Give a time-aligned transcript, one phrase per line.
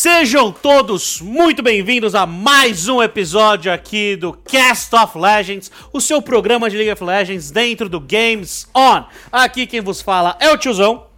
[0.00, 6.22] Sejam todos muito bem-vindos a mais um episódio aqui do Cast of Legends, o seu
[6.22, 9.02] programa de League of Legends dentro do Games On.
[9.32, 11.08] Aqui quem vos fala é o tiozão.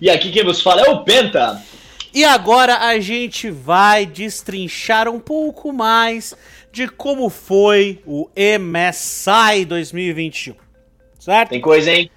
[0.00, 1.62] E aqui quem vos fala é o Penta.
[2.14, 6.34] E agora a gente vai destrinchar um pouco mais
[6.72, 10.54] de como foi o MSI 2021.
[11.18, 11.50] Certo?
[11.50, 12.10] Tem coisa, hein?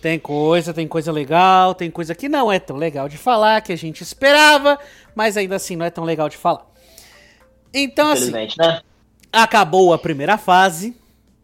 [0.00, 3.72] Tem coisa, tem coisa legal, tem coisa que não é tão legal de falar, que
[3.72, 4.78] a gente esperava,
[5.14, 6.66] mas ainda assim não é tão legal de falar.
[7.72, 8.80] Então, assim, né?
[9.32, 10.96] acabou a primeira fase,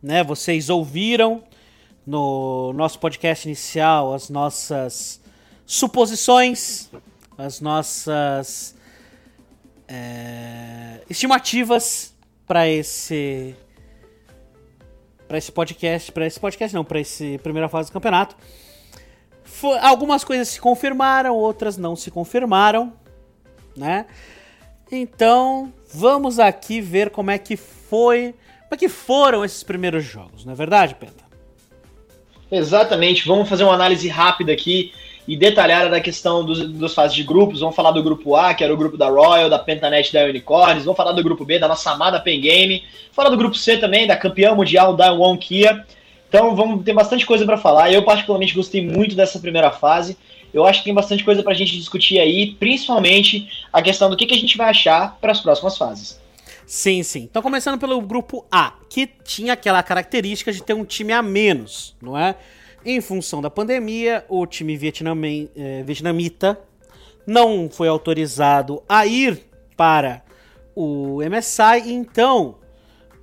[0.03, 0.25] né?
[0.25, 1.43] Vocês ouviram
[2.07, 5.21] no nosso podcast inicial as nossas
[5.67, 6.89] suposições,
[7.37, 8.75] as nossas
[9.87, 12.15] é, estimativas
[12.47, 13.55] para esse
[15.27, 18.37] para esse podcast, para esse podcast não, para esse primeira fase do campeonato.
[19.45, 22.93] Foi, algumas coisas se confirmaram, outras não se confirmaram,
[23.77, 24.07] né?
[24.91, 30.45] Então, vamos aqui ver como é que foi, como é que foram esses primeiros jogos,
[30.45, 31.25] não é verdade, Penta?
[32.51, 34.93] Exatamente, vamos fazer uma análise rápida aqui
[35.27, 37.61] e detalhada da questão dos, dos fases de grupos.
[37.61, 40.85] Vamos falar do grupo A, que era o grupo da Royal, da Pentanet da Unicorns.
[40.85, 42.85] Vamos falar do grupo B, da nossa amada Pen Game.
[43.13, 45.85] Falar do grupo C também, da campeã mundial da One Kia.
[46.29, 47.93] Então vamos ter bastante coisa para falar.
[47.93, 50.17] Eu particularmente gostei muito dessa primeira fase.
[50.53, 54.17] Eu acho que tem bastante coisa para a gente discutir aí, principalmente a questão do
[54.17, 56.21] que, que a gente vai achar para as próximas fases.
[56.67, 57.29] Sim, sim.
[57.31, 61.95] Então, começando pelo grupo A, que tinha aquela característica de ter um time a menos,
[62.03, 62.35] não é?
[62.89, 64.75] Em função da pandemia, o time
[65.57, 66.57] eh, vietnamita
[67.27, 69.43] não foi autorizado a ir
[69.77, 70.23] para
[70.73, 72.59] o MSI, então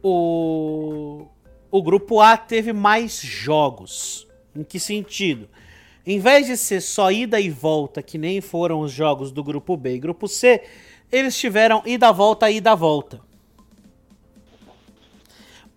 [0.04, 1.28] o,
[1.72, 4.28] o grupo A teve mais jogos.
[4.54, 5.48] Em que sentido?
[6.06, 9.78] Em vez de ser só ida e volta, que nem foram os jogos do grupo
[9.78, 10.62] B e grupo C,
[11.10, 13.22] eles tiveram ida volta, ida volta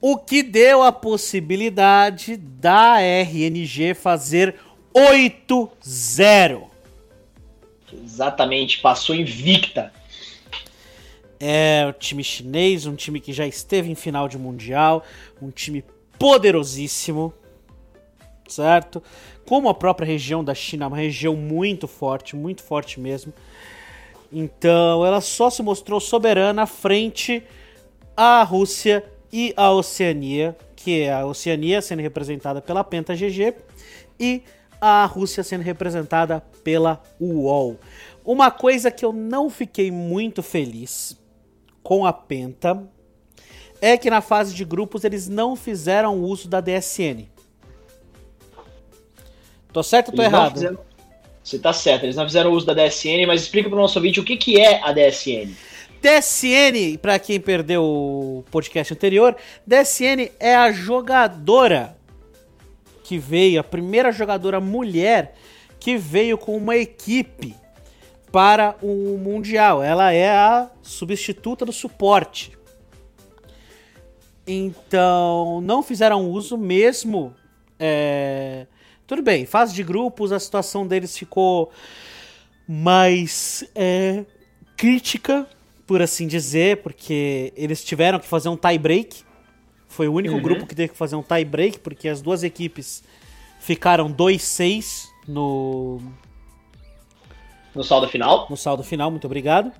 [0.00, 4.56] o que deu a possibilidade da RNG fazer
[4.94, 6.64] 8-0.
[7.92, 9.92] Exatamente, passou invicta.
[11.38, 15.04] É o time chinês, um time que já esteve em final de mundial,
[15.40, 15.84] um time
[16.18, 17.32] poderosíssimo,
[18.48, 19.02] certo?
[19.44, 23.34] Como a própria região da China, uma região muito forte, muito forte mesmo.
[24.32, 27.42] Então, ela só se mostrou soberana frente
[28.16, 29.04] à Rússia
[29.36, 33.52] e a Oceania, que é a Oceania sendo representada pela Penta GG
[34.18, 34.42] e
[34.80, 37.78] a Rússia sendo representada pela UOL.
[38.24, 41.20] Uma coisa que eu não fiquei muito feliz
[41.82, 42.82] com a Penta
[43.78, 47.28] é que na fase de grupos eles não fizeram uso da DSN.
[49.70, 50.54] Tô certo ou tô errado?
[50.54, 50.78] Fizeram...
[51.44, 54.24] Você tá certo, eles não fizeram uso da DSN, mas explica pro nosso ouvinte o
[54.24, 55.54] que, que é a DSN.
[56.00, 59.36] DSN, para quem perdeu o podcast anterior,
[59.66, 61.96] DSN é a jogadora
[63.02, 65.34] que veio, a primeira jogadora mulher
[65.78, 67.54] que veio com uma equipe
[68.32, 69.82] para o Mundial.
[69.82, 72.56] Ela é a substituta do suporte.
[74.46, 77.34] Então, não fizeram uso mesmo.
[77.78, 78.66] É...
[79.06, 81.70] Tudo bem, fase de grupos, a situação deles ficou
[82.66, 84.24] mais é,
[84.76, 85.48] crítica
[85.86, 89.24] por assim dizer, porque eles tiveram que fazer um tie break.
[89.88, 90.42] Foi o único uhum.
[90.42, 93.04] grupo que teve que fazer um tie break, porque as duas equipes
[93.60, 96.00] ficaram 2-6 no.
[97.74, 98.46] No saldo final?
[98.50, 99.70] No saldo final, muito obrigado.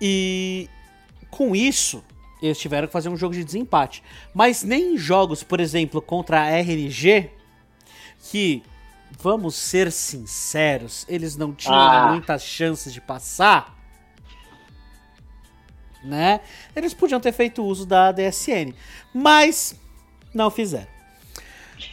[0.00, 0.68] E
[1.30, 2.04] com isso,
[2.40, 4.02] eles tiveram que fazer um jogo de desempate.
[4.32, 7.30] Mas nem em jogos, por exemplo, contra a RNG,
[8.30, 8.62] que,
[9.18, 12.12] vamos ser sinceros, eles não tinham ah.
[12.12, 13.77] muitas chances de passar
[16.02, 16.40] né?
[16.74, 18.72] Eles podiam ter feito uso da DSN,
[19.14, 19.78] mas
[20.34, 20.86] não fizeram.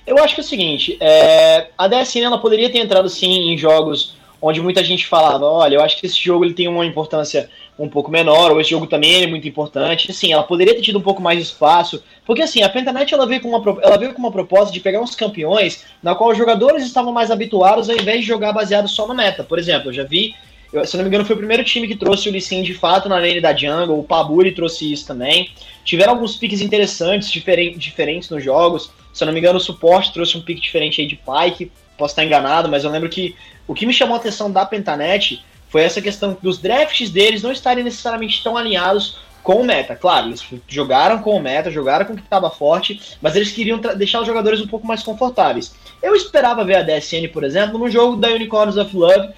[0.06, 3.58] Eu acho que é o seguinte, é, a DSN ela poderia ter entrado sim em
[3.58, 7.50] jogos onde muita gente falava, olha, eu acho que esse jogo ele tem uma importância
[7.78, 10.14] um pouco menor, ou esse jogo também é muito importante.
[10.14, 13.26] Sim, ela poderia ter tido um pouco mais de espaço, porque assim, a Pentanet ela
[13.26, 16.38] veio com uma, ela veio com uma proposta de pegar uns campeões na qual os
[16.38, 19.44] jogadores estavam mais habituados ao invés de jogar baseado só na meta.
[19.44, 20.36] Por exemplo, eu já vi
[20.72, 22.74] eu, se não me engano, foi o primeiro time que trouxe o Lee Sin de
[22.74, 24.00] fato na lane da jungle.
[24.00, 25.52] O Paburi trouxe isso também.
[25.84, 28.92] Tiveram alguns piques interessantes, diferen diferentes nos jogos.
[29.14, 31.72] Se eu não me engano, o suporte trouxe um pique diferente aí de Pike.
[31.98, 33.36] Posso estar enganado, mas eu lembro que
[33.68, 37.52] o que me chamou a atenção da Pentanet foi essa questão dos drafts deles não
[37.52, 39.96] estarem necessariamente tão alinhados com o meta.
[39.96, 43.78] Claro, eles jogaram com o meta, jogaram com o que estava forte, mas eles queriam
[43.78, 45.76] deixar os jogadores um pouco mais confortáveis.
[46.02, 49.30] Eu esperava ver a DSN, por exemplo, no jogo da Unicorns of Love,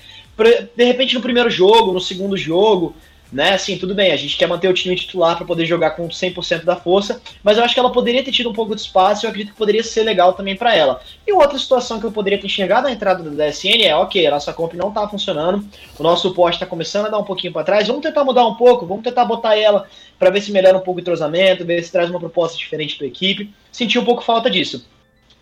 [0.76, 2.96] de repente no primeiro jogo, no segundo jogo,
[3.32, 3.54] né?
[3.54, 6.64] Assim, tudo bem, a gente quer manter o time titular para poder jogar com 100%
[6.64, 9.26] da força, mas eu acho que ela poderia ter tido um pouco de espaço e
[9.26, 11.02] eu acredito que poderia ser legal também para ela.
[11.26, 14.32] E outra situação que eu poderia ter enxergado na entrada da DSN é, ok, a
[14.32, 15.66] nossa comp não tá funcionando,
[16.00, 18.56] o nosso suporte está começando a dar um pouquinho para trás, vamos tentar mudar um
[18.56, 19.86] pouco, vamos tentar botar ela
[20.18, 23.06] para ver se melhora um pouco o entrosamento, ver se traz uma proposta diferente para
[23.06, 23.52] a equipe.
[23.72, 24.86] Senti um pouco falta disso.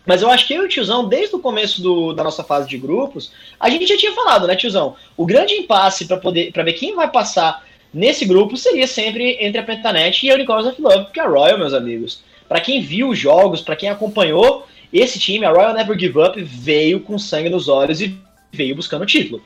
[0.06, 2.68] Mas eu acho que eu e o tiozão, desde o começo do, da nossa fase
[2.68, 4.94] de grupos, a gente já tinha falado, né, tiozão?
[5.16, 7.66] O grande impasse para poder para ver quem vai passar
[7.96, 11.58] Nesse grupo seria sempre entre a Pentanet e a Unicorns of Love, porque a Royal,
[11.58, 15.98] meus amigos, para quem viu os jogos, para quem acompanhou esse time, a Royal Never
[15.98, 18.14] Give Up veio com sangue nos olhos e
[18.52, 19.42] veio buscando o título.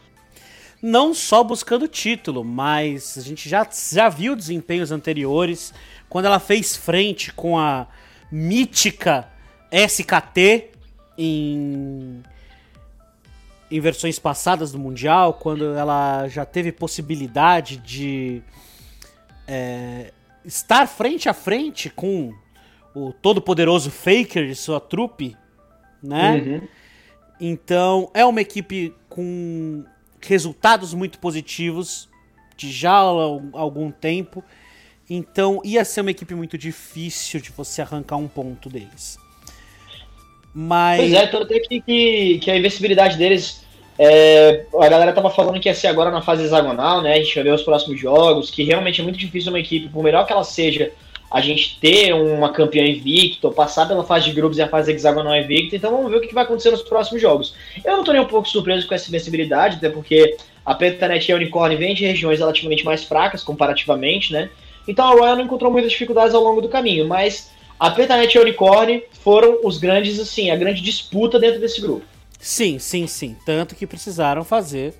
[0.82, 5.72] Não só buscando o título, mas a gente já, já viu desempenhos anteriores,
[6.08, 7.86] quando ela fez frente com a
[8.32, 9.28] mítica
[9.70, 10.70] SKT
[11.16, 12.22] em
[13.70, 18.42] em versões passadas do Mundial, quando ela já teve possibilidade de
[19.46, 20.12] é,
[20.44, 22.34] estar frente a frente com
[22.94, 25.36] o todo-poderoso Faker e sua trupe,
[26.02, 26.34] né?
[26.34, 26.68] Uhum.
[27.40, 29.84] Então, é uma equipe com
[30.20, 32.08] resultados muito positivos
[32.56, 33.02] de já há
[33.52, 34.42] algum tempo.
[35.08, 39.16] Então, ia ser uma equipe muito difícil de você arrancar um ponto deles.
[40.54, 41.00] Mas...
[41.00, 43.64] Pois é, tanto que, que, que a invencibilidade deles.
[43.98, 47.14] É, a galera tava falando que ia ser agora na fase hexagonal, né?
[47.14, 50.02] A gente vai ver os próximos jogos, que realmente é muito difícil uma equipe, por
[50.02, 50.90] melhor que ela seja,
[51.30, 55.36] a gente ter uma campeã invicta, passar pela fase de grupos e a fase hexagonal
[55.36, 55.76] invicta.
[55.76, 57.54] Então vamos ver o que vai acontecer nos próximos jogos.
[57.84, 61.32] Eu não tô nem um pouco surpreso com essa invencibilidade, até porque a Pentanet e
[61.32, 64.50] a Unicorn vêm de regiões relativamente mais fracas, comparativamente, né?
[64.88, 68.38] Então a Royal não encontrou muitas dificuldades ao longo do caminho, mas a Petanet e
[68.38, 72.04] a Unicorn foram os grandes, assim, a grande disputa dentro desse grupo.
[72.38, 73.34] Sim, sim, sim.
[73.46, 74.94] Tanto que precisaram fazer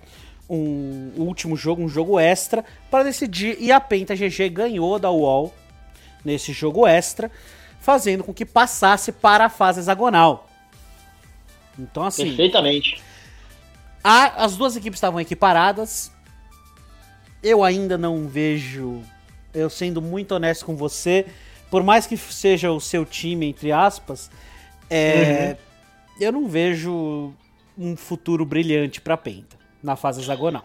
[0.48, 3.58] um último jogo, um jogo extra, para decidir.
[3.60, 5.54] E a Penta GG ganhou da UOL
[6.24, 7.30] nesse jogo extra,
[7.80, 10.48] fazendo com que passasse para a fase hexagonal.
[11.78, 12.28] Então, assim.
[12.28, 13.02] Perfeitamente.
[14.02, 16.10] A, as duas equipes estavam equiparadas.
[17.42, 19.02] Eu ainda não vejo.
[19.52, 21.26] Eu sendo muito honesto com você,
[21.70, 24.30] por mais que seja o seu time, entre aspas,
[24.88, 25.56] é,
[26.18, 26.24] uhum.
[26.24, 27.32] eu não vejo
[27.78, 30.64] um futuro brilhante para Penta na fase hexagonal.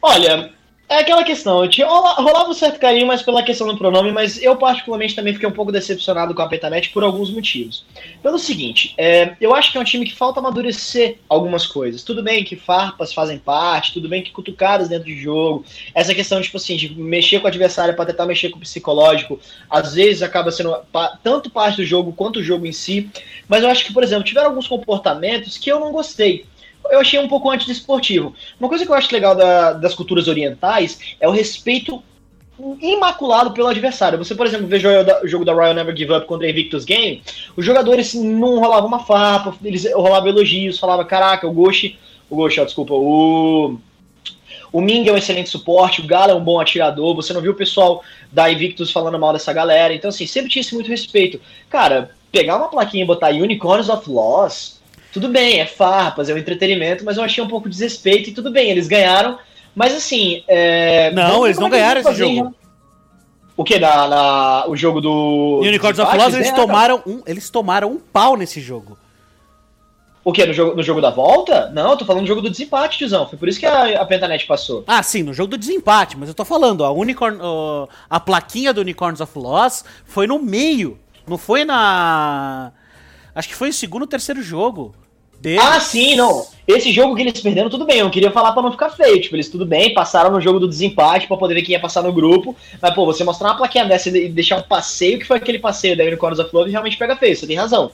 [0.00, 0.52] Olha,
[0.92, 4.40] é aquela questão, eu tinha, rolava um certo carinho mais pela questão do pronome, mas
[4.42, 7.84] eu particularmente também fiquei um pouco decepcionado com a Petanet por alguns motivos.
[8.22, 12.02] Pelo seguinte, é, eu acho que é um time que falta amadurecer algumas coisas.
[12.02, 16.40] Tudo bem que farpas fazem parte, tudo bem que cutucadas dentro de jogo, essa questão,
[16.42, 19.40] tipo assim, de mexer com o adversário para tentar mexer com o psicológico,
[19.70, 20.76] às vezes acaba sendo
[21.22, 23.10] tanto parte do jogo quanto o jogo em si,
[23.48, 26.44] mas eu acho que, por exemplo, tiveram alguns comportamentos que eu não gostei
[26.90, 28.34] eu achei um pouco antidesportivo.
[28.58, 32.02] Uma coisa que eu acho legal da, das culturas orientais é o respeito
[32.80, 34.18] imaculado pelo adversário.
[34.18, 37.22] Você, por exemplo, vê o jogo da Royal Never Give Up contra a Invictus Game,
[37.56, 41.98] os jogadores não rolavam uma farpa, eles rolavam elogios, falava, caraca, o Goshi,
[42.30, 43.78] o Goshi, ó, desculpa, o
[44.72, 47.52] o Ming é um excelente suporte, o Gala é um bom atirador, você não viu
[47.52, 48.02] o pessoal
[48.32, 51.38] da Invictus falando mal dessa galera, então assim, sempre tinha esse muito respeito.
[51.68, 54.80] Cara, pegar uma plaquinha e botar Unicorns of Loss,
[55.12, 58.32] tudo bem, é farpas, é um entretenimento, mas eu achei um pouco de desrespeito e
[58.32, 59.38] tudo bem, eles ganharam.
[59.74, 60.42] Mas assim.
[60.48, 61.10] É...
[61.12, 62.54] Não, eles não ganharam esse jogo.
[63.56, 63.78] O que?
[63.78, 65.60] Na, na, o jogo do.
[65.62, 68.98] Unicorns of Lost, eles, tomaram um, eles tomaram um pau nesse jogo.
[70.24, 70.46] O que?
[70.46, 71.68] No jogo, no jogo da volta?
[71.70, 73.28] Não, eu tô falando do jogo do desempate, tiozão.
[73.28, 74.84] Foi por isso que a, a Pentanet passou.
[74.86, 77.38] Ah, sim, no jogo do desempate, mas eu tô falando, a Unicorn.
[78.08, 80.98] a plaquinha do Unicorns of Lost foi no meio.
[81.26, 82.72] Não foi na.
[83.34, 84.94] Acho que foi o segundo ou terceiro jogo.
[85.42, 85.60] Deles.
[85.60, 86.46] Ah, sim, não.
[86.68, 87.98] Esse jogo que eles perderam, tudo bem.
[87.98, 89.20] Eu queria falar para não ficar feio.
[89.20, 92.00] Tipo, eles tudo bem, passaram no jogo do desempate para poder ver quem ia passar
[92.02, 92.54] no grupo.
[92.80, 95.96] Mas, pô, você mostrar uma plaquinha dessa e deixar um passeio, que foi aquele passeio
[95.96, 97.90] da Unicorns of Love, realmente pega feio, você tem razão.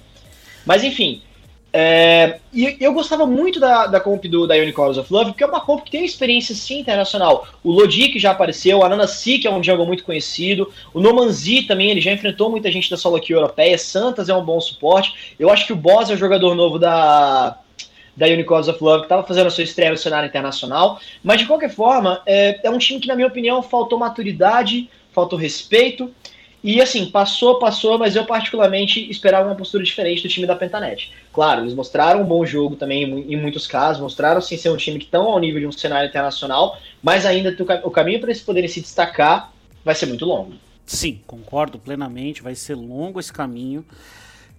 [0.66, 1.22] Mas, enfim,
[1.70, 5.46] é, e eu gostava muito da, da comp do, da Unicorns of Love, porque é
[5.46, 7.46] uma comp que tem experiência sim internacional.
[7.62, 11.00] O Lodi, que já apareceu, a Nana Si, que é um jungle muito conhecido, o
[11.00, 14.60] Nomanzi também, ele já enfrentou muita gente da solo aqui europeia, Santas é um bom
[14.60, 15.34] suporte.
[15.38, 17.58] Eu acho que o Boss é o jogador novo da,
[18.16, 20.98] da Unicorns of Love, que estava fazendo a sua estreia no cenário internacional.
[21.22, 25.38] Mas de qualquer forma, é, é um time que, na minha opinião, faltou maturidade, faltou
[25.38, 26.10] respeito.
[26.62, 31.12] E assim, passou, passou, mas eu particularmente esperava uma postura diferente do time da Pentanet.
[31.32, 34.98] Claro, eles mostraram um bom jogo também em muitos casos, mostraram sim ser um time
[34.98, 38.68] que estão ao nível de um cenário internacional, mas ainda o caminho para eles poderem
[38.68, 39.52] se destacar
[39.84, 40.54] vai ser muito longo.
[40.84, 43.84] Sim, concordo plenamente, vai ser longo esse caminho.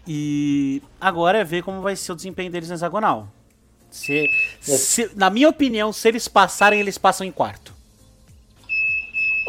[0.08, 3.28] E agora é ver como vai ser o desempenho deles na hexagonal.
[3.92, 4.30] Se,
[4.62, 7.74] se, na minha opinião, se eles passarem, eles passam em quarto.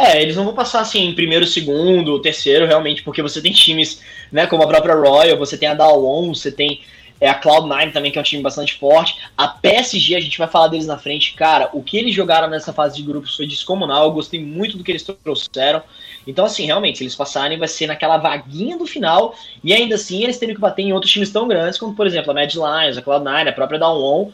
[0.03, 4.01] É, eles não vão passar assim em primeiro, segundo, terceiro, realmente, porque você tem times,
[4.33, 6.81] né, como a própria Royal, você tem a Dawon, você tem
[7.21, 9.19] é, a Cloud9 também, que é um time bastante forte.
[9.37, 11.35] A PSG, a gente vai falar deles na frente.
[11.35, 14.05] Cara, o que eles jogaram nessa fase de grupos foi descomunal.
[14.07, 15.83] Eu gostei muito do que eles trouxeram.
[16.27, 19.35] Então, assim, realmente, se eles passarem, vai ser naquela vaguinha do final.
[19.63, 22.31] E ainda assim, eles teriam que bater em outros times tão grandes, como, por exemplo,
[22.31, 24.33] a Mad Lions, a Cloud9, a própria Dawon.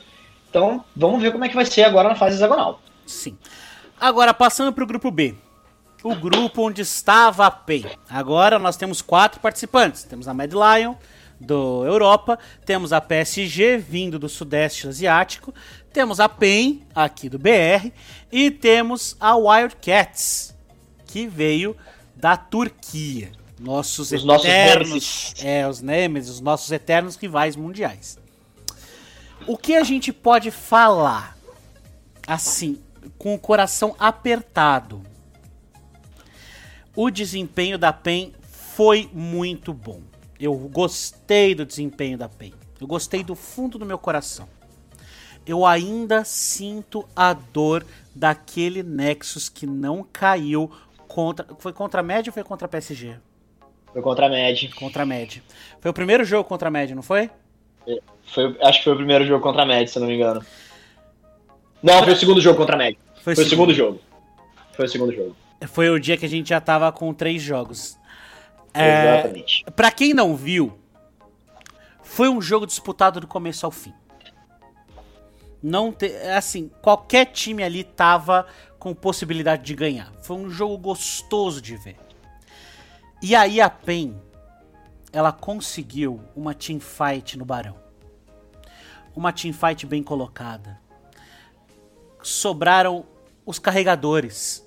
[0.49, 2.81] Então, vamos ver como é que vai ser agora na fase hexagonal.
[3.05, 3.37] Sim.
[4.01, 5.35] Agora, passando para o grupo B
[6.03, 7.85] o grupo onde estava a PEN.
[8.09, 10.05] Agora nós temos quatro participantes.
[10.05, 10.95] Temos a Mad Lion
[11.39, 15.53] do Europa, temos a PSG vindo do Sudeste Asiático,
[15.93, 17.93] temos a PEN aqui do BR
[18.33, 20.55] e temos a Wildcats
[21.07, 21.77] que veio
[22.15, 23.33] da Turquia.
[23.59, 28.19] Nossos os eternos, nossos é, os Nemesis, os nossos eternos rivais mundiais.
[29.47, 31.37] O que a gente pode falar
[32.27, 32.79] assim,
[33.17, 35.03] com o coração apertado,
[36.97, 40.01] o desempenho da PEN foi muito bom.
[40.41, 42.55] Eu gostei do desempenho da PEN.
[42.81, 44.49] Eu gostei do fundo do meu coração.
[45.47, 50.71] Eu ainda sinto a dor daquele Nexus que não caiu
[51.07, 51.47] contra.
[51.59, 53.17] Foi contra a Med ou foi contra a PSG?
[53.93, 54.69] Foi contra a Med.
[54.75, 55.43] Contra a Med.
[55.81, 57.31] Foi o primeiro jogo contra a Med, não foi?
[58.25, 60.45] foi acho que foi o primeiro jogo contra a Med, se eu não me engano.
[61.83, 62.99] Não, foi o segundo jogo contra a Med.
[63.23, 64.01] Foi, foi o segundo jogo.
[64.73, 65.37] Foi o segundo jogo.
[65.69, 67.99] Foi o dia que a gente já tava com três jogos.
[68.75, 69.65] É, Exatamente.
[69.75, 70.79] Pra quem não viu,
[72.03, 73.95] foi um jogo disputado do começo ao fim.
[75.63, 78.47] Não te, assim, qualquer time ali tava
[78.79, 80.13] com possibilidade de ganhar.
[80.23, 81.97] Foi um jogo gostoso de ver.
[83.23, 84.15] E aí a PEN,
[85.13, 87.77] ela conseguiu uma team fight no Barão.
[89.15, 90.79] Uma team fight bem colocada.
[92.23, 93.07] Sobraram
[93.47, 94.66] os carregadores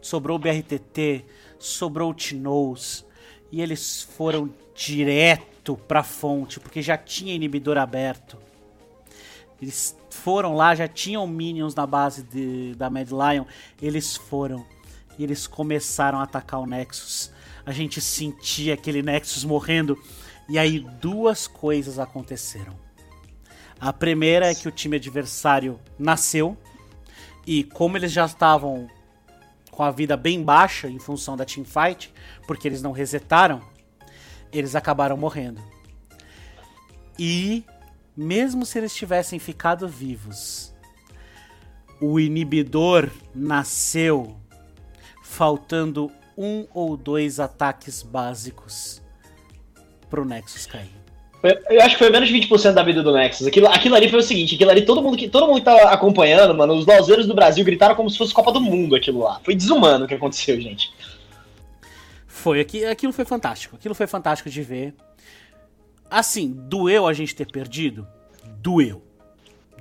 [0.00, 1.24] sobrou o BRTT,
[1.58, 3.04] sobrou o Tinoz,
[3.52, 8.38] e eles foram direto pra fonte, porque já tinha inibidor aberto.
[9.60, 13.44] Eles foram lá, já tinham minions na base de, da Mad Lion,
[13.80, 14.64] eles foram
[15.18, 17.30] e eles começaram a atacar o Nexus.
[17.66, 19.98] A gente sentia aquele Nexus morrendo,
[20.48, 22.74] e aí duas coisas aconteceram.
[23.78, 26.56] A primeira é que o time adversário nasceu,
[27.46, 28.88] e como eles já estavam
[29.80, 32.12] com a vida bem baixa em função da teamfight,
[32.46, 33.62] porque eles não resetaram,
[34.52, 35.58] eles acabaram morrendo.
[37.18, 37.64] E
[38.14, 40.74] mesmo se eles tivessem ficado vivos,
[41.98, 44.36] o inibidor nasceu
[45.22, 49.00] faltando um ou dois ataques básicos
[50.10, 50.99] pro Nexus cair.
[51.42, 53.46] Eu acho que foi menos de 20% da vida do Nexus.
[53.46, 55.90] Aquilo, aquilo ali foi o seguinte, aquilo ali, todo mundo que todo mundo que tá
[55.90, 59.40] acompanhando, mano, os lauzeiros do Brasil gritaram como se fosse Copa do Mundo aquilo lá.
[59.42, 60.92] Foi desumano o que aconteceu, gente.
[62.26, 63.76] Foi, aquilo foi fantástico.
[63.76, 64.94] Aquilo foi fantástico de ver.
[66.10, 68.06] Assim, doeu a gente ter perdido?
[68.58, 69.02] Doeu.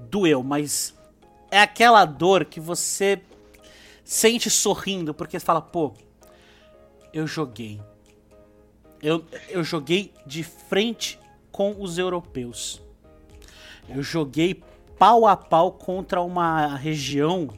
[0.09, 0.95] Doeu, mas
[1.51, 3.19] é aquela dor que você
[4.03, 5.93] sente sorrindo, porque você fala, pô,
[7.13, 7.81] eu joguei.
[9.01, 11.19] Eu, eu joguei de frente
[11.59, 12.81] com os europeus.
[13.89, 14.63] Eu joguei
[14.97, 17.49] pau a pau contra uma região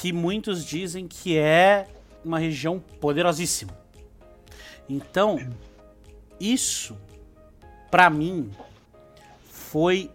[0.00, 1.88] que muitos dizem que é
[2.24, 3.76] uma região poderosíssima.
[4.88, 5.40] Então,
[6.38, 6.96] isso
[7.90, 8.48] para mim
[9.50, 10.08] foi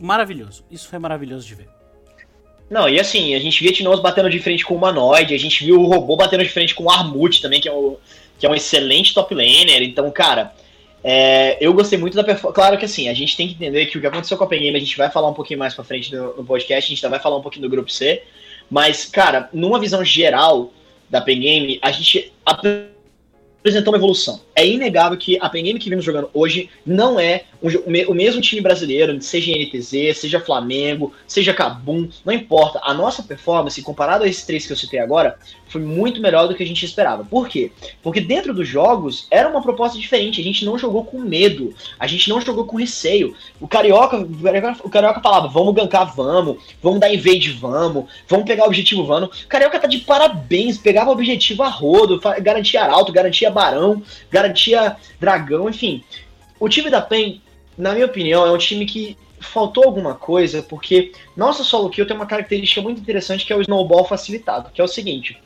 [0.00, 0.64] maravilhoso.
[0.70, 1.68] Isso foi maravilhoso de ver.
[2.70, 5.62] Não, e assim, a gente via Tinoz batendo de frente com o Humanoid, a gente
[5.62, 7.98] viu o robô batendo de frente com o Armut também, que é, o,
[8.38, 9.82] que é um excelente top laner.
[9.82, 10.54] Então, cara,
[11.06, 12.54] é, eu gostei muito da performance.
[12.54, 14.74] Claro que assim, a gente tem que entender que o que aconteceu com a Pen
[14.74, 17.20] a gente vai falar um pouquinho mais pra frente no, no podcast, a gente vai
[17.20, 18.22] falar um pouquinho do grupo C.
[18.70, 20.72] Mas, cara, numa visão geral
[21.10, 22.32] da Pen a gente
[23.64, 24.42] apresentou uma evolução.
[24.54, 27.44] É inegável que a Pen Game que vimos jogando hoje não é
[28.06, 32.78] o mesmo time brasileiro, seja NTZ, seja Flamengo, seja Cabum, não importa.
[32.82, 36.54] A nossa performance, comparado a esses três que eu citei agora, foi muito melhor do
[36.54, 37.24] que a gente esperava.
[37.24, 37.72] Por quê?
[38.02, 40.42] Porque dentro dos jogos era uma proposta diferente.
[40.42, 43.34] A gente não jogou com medo, a gente não jogou com receio.
[43.58, 44.18] O Carioca,
[44.84, 49.42] o Carioca falava: vamos gankar, vamos, vamos dar invade, vamos, vamos pegar o objetivo, vamos.
[49.42, 54.96] O Carioca tá de parabéns, pegava o objetivo a rodo, garantia alto, garantia barão, garantia
[55.18, 56.04] dragão, enfim.
[56.60, 57.40] O time da PEN
[57.76, 62.16] na minha opinião, é um time que faltou alguma coisa, porque nossa solo kill tem
[62.16, 65.38] uma característica muito interessante que é o snowball facilitado, que é o seguinte.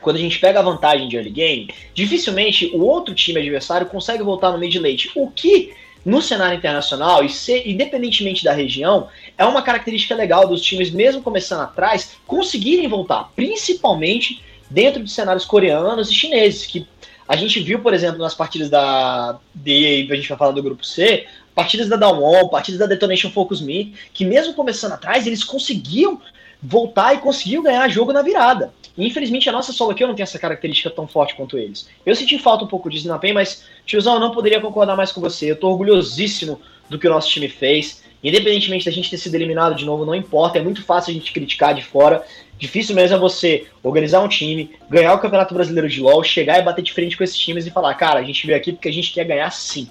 [0.00, 4.22] Quando a gente pega a vantagem de early game, dificilmente o outro time adversário consegue
[4.22, 5.10] voltar no mid late.
[5.14, 5.74] O que
[6.04, 7.30] no cenário internacional, e
[7.66, 14.42] independentemente da região, é uma característica legal dos times, mesmo começando atrás, conseguirem voltar, principalmente
[14.70, 16.86] dentro de cenários coreanos e chineses, que
[17.30, 20.84] a gente viu, por exemplo, nas partidas da D, a gente vai falar do grupo
[20.84, 26.20] C, partidas da Down partidas da Detonation Focus Me, que mesmo começando atrás, eles conseguiam
[26.60, 28.74] voltar e conseguiam ganhar jogo na virada.
[28.98, 31.88] infelizmente a nossa solo aqui não tem essa característica tão forte quanto eles.
[32.04, 35.12] Eu senti falta um pouco disso na PEN, mas, tiozão, eu não poderia concordar mais
[35.12, 35.52] com você.
[35.52, 38.02] Eu tô orgulhosíssimo do que o nosso time fez.
[38.24, 41.32] Independentemente da gente ter sido eliminado de novo, não importa, é muito fácil a gente
[41.32, 42.24] criticar de fora.
[42.60, 46.62] Difícil mesmo é você organizar um time, ganhar o Campeonato Brasileiro de LoL, chegar e
[46.62, 48.92] bater de frente com esses times e falar, cara, a gente veio aqui porque a
[48.92, 49.88] gente quer ganhar sim.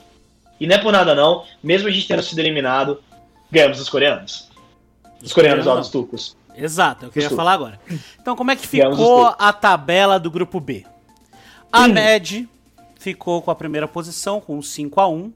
[0.59, 3.01] E não é por nada não, mesmo a gente tendo sido eliminado,
[3.51, 4.49] ganhamos os coreanos.
[5.21, 6.37] Os coreanos, ó, os turcos.
[6.55, 7.79] Exato, eu queria falar agora.
[8.21, 10.85] Então, como é que ficou a tabela do grupo B?
[11.71, 11.87] A hum.
[11.87, 12.47] MED
[12.99, 15.33] ficou com a primeira posição, com 5 a 1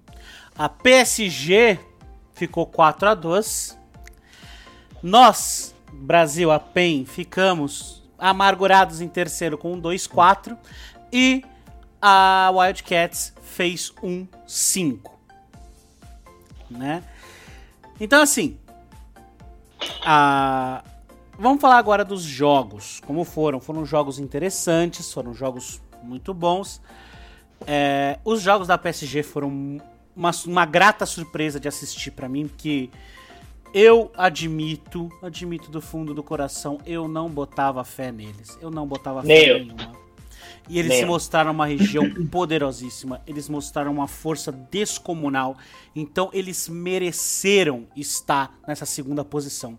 [0.56, 1.80] A PSG
[2.36, 3.78] ficou 4 a 2
[5.02, 10.57] Nós, Brasil, a PEN, ficamos amargurados em terceiro com 2 4
[11.12, 11.43] E
[12.01, 15.19] a Wildcats fez um 5.
[16.69, 17.03] Né?
[18.00, 18.57] Então, assim,
[20.03, 20.83] a,
[21.38, 23.01] Vamos falar agora dos jogos.
[23.05, 23.59] Como foram?
[23.59, 26.81] Foram jogos interessantes, foram jogos muito bons.
[27.65, 29.81] É, os jogos da PSG foram
[30.15, 32.91] uma, uma grata surpresa de assistir para mim, que
[33.74, 38.58] eu admito, admito do fundo do coração, eu não botava fé neles.
[38.62, 39.60] Eu não botava fé Meu.
[39.60, 39.92] nenhuma.
[40.70, 43.22] E eles se mostraram uma região poderosíssima.
[43.27, 45.58] Eles mostraram uma força descomunal.
[45.96, 49.77] Então eles mereceram estar nessa segunda posição.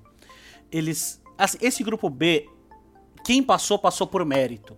[0.71, 2.49] Eles Assim, esse grupo B,
[3.25, 4.77] quem passou, passou por mérito.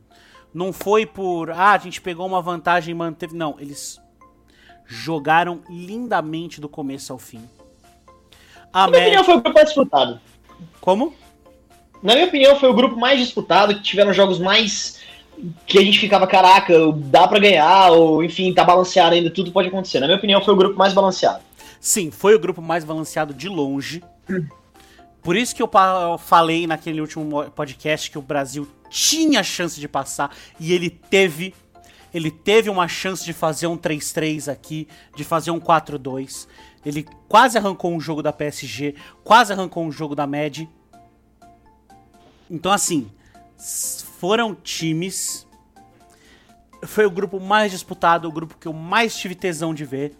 [0.52, 3.36] Não foi por, ah, a gente pegou uma vantagem e manteve.
[3.36, 4.00] Não, eles
[4.86, 7.42] jogaram lindamente do começo ao fim.
[8.82, 10.20] Na minha opinião, foi o grupo mais disputado.
[10.80, 11.14] Como?
[12.02, 15.00] Na minha opinião, foi o grupo mais disputado, que tiveram jogos mais.
[15.66, 19.68] que a gente ficava, caraca, dá para ganhar, ou enfim, tá balanceado ainda, tudo pode
[19.68, 20.00] acontecer.
[20.00, 21.40] Na minha opinião, foi o grupo mais balanceado.
[21.80, 24.02] Sim, foi o grupo mais balanceado de longe.
[25.22, 25.70] Por isso que eu
[26.18, 31.54] falei naquele último podcast que o Brasil tinha chance de passar e ele teve.
[32.14, 36.46] Ele teve uma chance de fazer um 3-3 aqui, de fazer um 4-2.
[36.86, 38.94] Ele quase arrancou um jogo da PSG,
[39.24, 40.68] quase arrancou um jogo da MED.
[42.48, 43.10] Então, assim,
[44.20, 45.44] foram times.
[46.84, 50.16] Foi o grupo mais disputado, o grupo que eu mais tive tesão de ver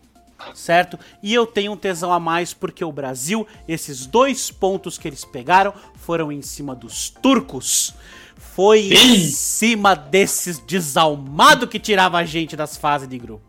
[0.54, 0.98] certo?
[1.22, 5.24] E eu tenho um tesão a mais porque o Brasil, esses dois pontos que eles
[5.24, 7.94] pegaram foram em cima dos turcos.
[8.36, 8.94] Foi Sim.
[8.94, 13.45] em cima desses desalmados que tirava a gente das fases de grupo.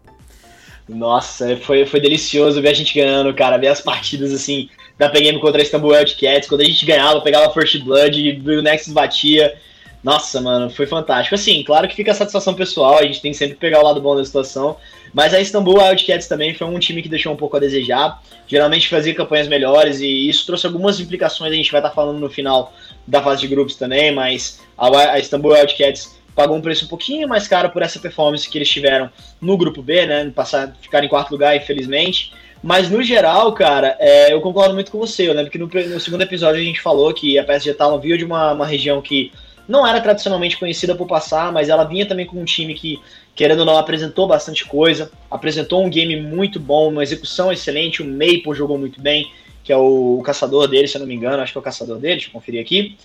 [0.88, 3.58] Nossa, foi, foi delicioso ver a gente ganhando, cara.
[3.58, 6.48] Ver as partidas assim da PGM contra a Istanbul Wildcats.
[6.48, 9.56] Quando a gente ganhava, pegava First Blood e o Nexus batia.
[10.04, 11.36] Nossa, mano, foi fantástico.
[11.36, 14.00] Assim, claro que fica a satisfação pessoal, a gente tem que sempre pegar o lado
[14.00, 14.78] bom da situação.
[15.14, 18.22] Mas a Istanbul Wildcats também foi um time que deixou um pouco a desejar.
[18.48, 21.52] Geralmente fazia campanhas melhores e isso trouxe algumas implicações.
[21.52, 22.74] A gente vai estar falando no final
[23.06, 24.14] da fase de grupos também.
[24.14, 28.48] Mas a, a Istanbul Wildcats pagou um preço um pouquinho mais caro por essa performance
[28.48, 29.10] que eles tiveram
[29.42, 30.32] no grupo B, né?
[30.34, 32.32] Passar, ficar em quarto lugar, infelizmente.
[32.62, 35.28] Mas no geral, cara, é, eu concordo muito com você.
[35.28, 38.16] Eu lembro que no, no, segundo episódio a gente falou que a PSG estava viu
[38.16, 39.32] de uma, uma região que
[39.68, 43.02] não era tradicionalmente conhecida por passar, mas ela vinha também com um time que
[43.38, 48.06] querendo ou não, apresentou bastante coisa, apresentou um game muito bom, uma execução excelente, o
[48.06, 49.32] Maple jogou muito bem,
[49.64, 52.00] que é o, caçador dele, se eu não me engano, acho que é o caçador
[52.00, 52.98] dele, deixa eu conferir aqui.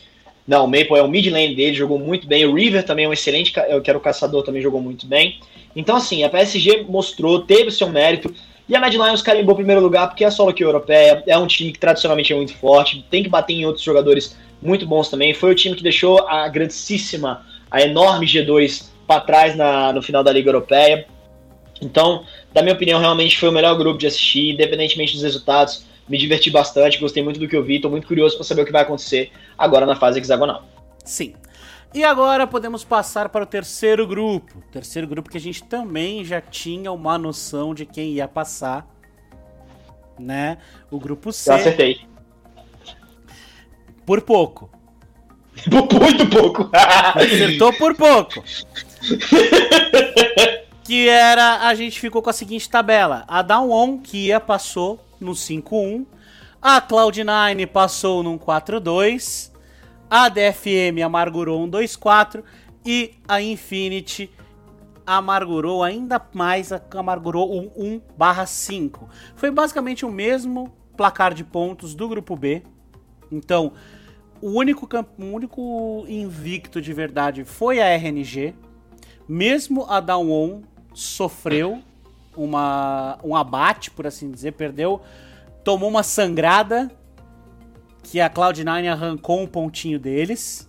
[0.46, 2.44] Não, o Maple é o mid lane dele, jogou muito bem.
[2.44, 5.38] O River também é um excelente, eu quero o caçador, também jogou muito bem.
[5.74, 8.34] Então, assim, a PSG mostrou, teve seu mérito.
[8.68, 11.46] E a Mad Lions carimbou primeiro lugar porque é a solo aqui europeia, é um
[11.46, 15.34] time que tradicionalmente é muito forte, tem que bater em outros jogadores muito bons também.
[15.34, 20.22] Foi o time que deixou a grandíssima, a enorme G2 para trás na, no final
[20.22, 21.06] da Liga Europeia.
[21.80, 25.84] Então, da minha opinião, realmente foi o melhor grupo de assistir, independentemente dos resultados.
[26.08, 28.66] Me diverti bastante, gostei muito do que eu vi, estou muito curioso para saber o
[28.66, 30.64] que vai acontecer agora na fase hexagonal.
[31.04, 31.34] Sim.
[31.94, 34.58] E agora podemos passar para o terceiro grupo.
[34.58, 38.86] O terceiro grupo que a gente também já tinha uma noção de quem ia passar.
[40.18, 40.56] Né?
[40.90, 41.50] O grupo C.
[41.50, 42.00] Eu acertei.
[44.06, 44.70] Por pouco.
[45.70, 46.70] Muito pouco.
[46.72, 48.42] Acertou por pouco.
[50.82, 53.24] que era, a gente ficou com a seguinte tabela.
[53.28, 56.06] A Down On, que ia, passou no 5-1.
[56.60, 59.50] A Cloud9 passou num 4-2.
[60.10, 62.42] A DFM amargurou um 2-4.
[62.84, 64.30] E a Infinity
[65.06, 69.08] amargurou ainda mais, amargurou o 1/5.
[69.34, 72.62] Foi basicamente o mesmo placar de pontos do grupo B.
[73.30, 73.72] Então,
[74.40, 78.54] o único, o único invicto de verdade foi a RNG.
[79.28, 81.80] Mesmo a Down sofreu
[82.36, 85.00] uma, um abate, por assim dizer, perdeu,
[85.64, 86.90] tomou uma sangrada
[88.02, 90.68] que a Cloud9 arrancou um pontinho deles.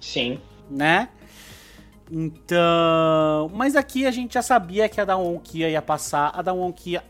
[0.00, 0.40] Sim.
[0.70, 1.08] Né?
[2.10, 6.32] Então, mas aqui a gente já sabia que a Dawn Kia ia passar.
[6.34, 7.02] A Dawn Kia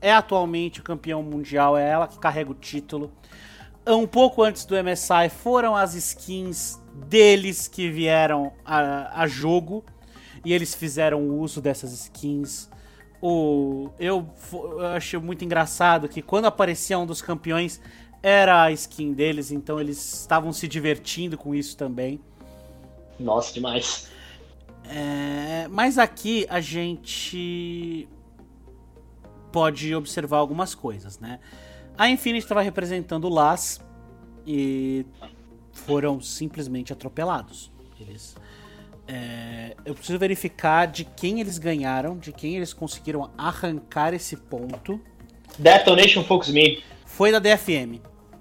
[0.00, 3.10] é atualmente o campeão mundial, é ela que carrega o título.
[3.86, 9.84] Um pouco antes do MSI foram as skins deles que vieram a, a jogo
[10.44, 12.68] e eles fizeram uso dessas skins.
[13.28, 17.80] O, eu, eu achei muito engraçado que quando aparecia um dos campeões
[18.22, 22.20] era a skin deles, então eles estavam se divertindo com isso também.
[23.18, 24.08] Nossa, demais.
[24.84, 28.08] É, mas aqui a gente
[29.50, 31.40] pode observar algumas coisas, né?
[31.98, 33.80] A Infinity estava representando o Las
[34.46, 35.04] e
[35.72, 37.72] foram simplesmente atropelados.
[37.98, 38.36] Eles,
[39.08, 45.00] é, eu preciso verificar de quem eles ganharam, de quem eles conseguiram arrancar esse ponto.
[45.58, 46.82] Detonation Focus Me.
[47.04, 48.00] Foi da DFM.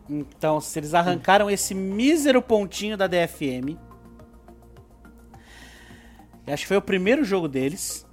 [0.09, 3.77] Então, se eles arrancaram esse mísero pontinho da DFM,
[6.47, 8.05] Acho que foi o primeiro jogo deles.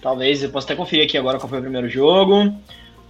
[0.00, 2.54] Talvez, eu posso até conferir aqui agora qual foi o primeiro jogo.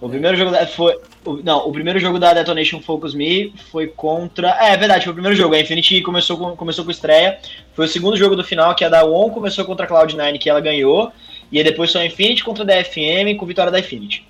[0.01, 0.99] O primeiro jogo da, foi.
[1.23, 4.49] O, não, o primeiro jogo da Detonation Focus Me foi contra.
[4.59, 5.53] É, é verdade, foi o primeiro jogo.
[5.53, 7.39] A Infinity começou com, começou com estreia.
[7.75, 10.49] Foi o segundo jogo do final, que a da ON começou contra a Cloud9, que
[10.49, 11.11] ela ganhou.
[11.51, 14.27] E aí depois foi a Infinity contra a DFM com vitória da Infinity.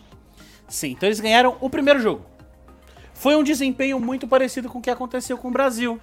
[0.67, 2.25] Sim, então eles ganharam o primeiro jogo.
[3.13, 6.01] Foi um desempenho muito parecido com o que aconteceu com o Brasil.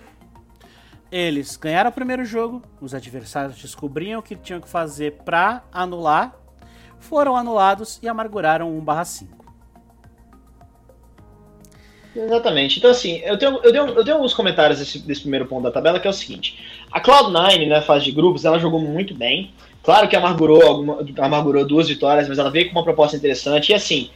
[1.13, 6.35] Eles ganharam o primeiro jogo, os adversários descobriam o que tinham que fazer para anular,
[7.01, 9.48] foram anulados e amarguraram 1/5.
[12.19, 12.79] Exatamente.
[12.79, 15.71] Então, assim, eu tenho, eu tenho, eu tenho alguns comentários desse, desse primeiro ponto da
[15.71, 16.59] tabela, que é o seguinte.
[16.91, 19.53] A Cloud9, na né, fase de grupos, ela jogou muito bem.
[19.85, 23.71] Claro que amargurou, alguma, amargurou duas vitórias, mas ela veio com uma proposta interessante.
[23.71, 24.11] E, assim,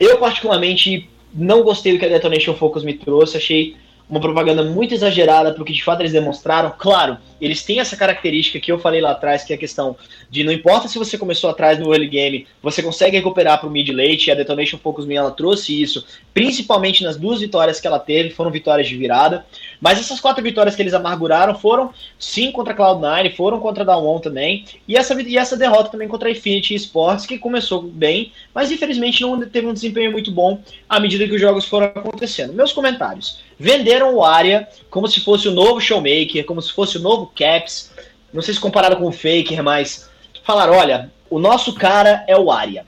[0.00, 3.36] eu particularmente não gostei do que a Detonation Focus me trouxe.
[3.36, 3.76] Achei
[4.08, 6.72] uma propaganda muito exagerada para o que de fato eles demonstraram.
[6.78, 9.96] Claro, eles têm essa característica que eu falei lá atrás, que é a questão
[10.30, 13.70] de não importa se você começou atrás no early game, você consegue recuperar para o
[13.70, 17.86] mid late, e a Detonation Focus Me ela trouxe isso, principalmente nas duas vitórias que
[17.86, 19.44] ela teve, foram vitórias de virada.
[19.80, 23.86] Mas essas quatro vitórias que eles amarguraram foram sim contra a Cloud9, foram contra a
[23.86, 28.32] Down também, e essa, e essa derrota também contra a Infinity Sports, que começou bem,
[28.54, 32.52] mas infelizmente não teve um desempenho muito bom à medida que os jogos foram acontecendo.
[32.52, 33.45] Meus comentários.
[33.58, 37.92] Venderam o Arya como se fosse o novo Showmaker, como se fosse o novo Caps.
[38.32, 40.10] Não sei se compararam com o Faker, mas
[40.44, 42.86] falaram: olha, o nosso cara é o Arya.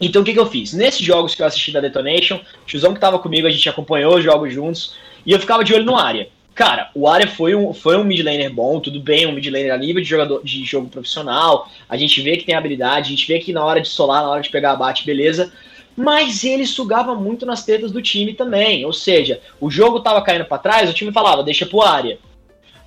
[0.00, 0.72] Então o que, que eu fiz?
[0.72, 4.16] Nesses jogos que eu assisti da Detonation, o Chuzão que tava comigo, a gente acompanhou
[4.16, 6.28] os jogos juntos, e eu ficava de olho no Arya.
[6.54, 9.72] Cara, o Arya foi um, foi um mid laner bom, tudo bem, um mid laner
[9.72, 11.70] a nível de, jogador, de jogo profissional.
[11.88, 14.30] A gente vê que tem habilidade, a gente vê que na hora de solar, na
[14.30, 15.52] hora de pegar abate, beleza
[15.96, 18.84] mas ele sugava muito nas tetas do time também.
[18.84, 22.18] Ou seja, o jogo tava caindo para trás, o time falava, deixa pro área.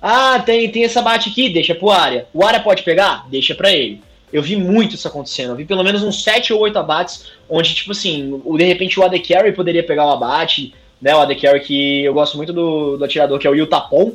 [0.00, 2.26] Ah, tem, tem essa bate aqui, deixa pro área.
[2.32, 3.26] O área pode pegar?
[3.28, 4.00] Deixa para ele.
[4.32, 5.50] Eu vi muito isso acontecendo.
[5.50, 9.04] Eu vi pelo menos uns 7 ou 8 abates, onde, tipo assim, de repente o
[9.04, 11.14] AD Carry poderia pegar o abate, né?
[11.14, 14.12] O AD Carry que eu gosto muito do, do atirador, que é o Yu Tapon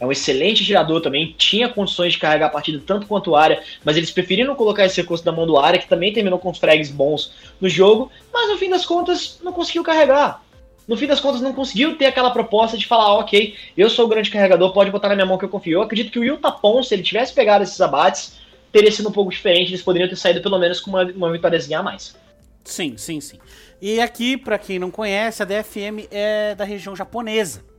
[0.00, 3.62] é um excelente girador também, tinha condições de carregar a partida tanto quanto o área,
[3.84, 6.58] mas eles preferiram colocar esse recurso da mão do área, que também terminou com os
[6.58, 10.42] frags bons no jogo, mas no fim das contas não conseguiu carregar.
[10.88, 14.08] No fim das contas, não conseguiu ter aquela proposta de falar, ok, eu sou o
[14.08, 15.74] grande carregador, pode botar na minha mão que eu confio.
[15.74, 18.40] Eu acredito que o Will Tapon, se ele tivesse pegado esses abates,
[18.72, 21.78] teria sido um pouco diferente, eles poderiam ter saído pelo menos com uma, uma vitóriazinha
[21.78, 22.16] a mais.
[22.64, 23.38] Sim, sim, sim.
[23.80, 27.70] E aqui, para quem não conhece, a DFM é da região japonesa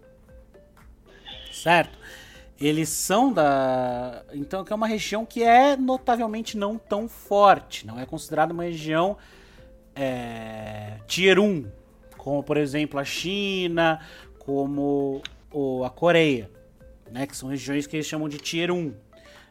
[1.51, 1.97] certo?
[2.61, 4.23] Eles são da.
[4.33, 7.87] Então, que é uma região que é notavelmente não tão forte.
[7.87, 9.17] Não é considerada uma região
[9.95, 11.65] é, tier 1.
[12.17, 13.99] Como, por exemplo, a China,
[14.37, 16.51] como o, a Coreia.
[17.09, 18.93] Né, que são regiões que eles chamam de tier 1.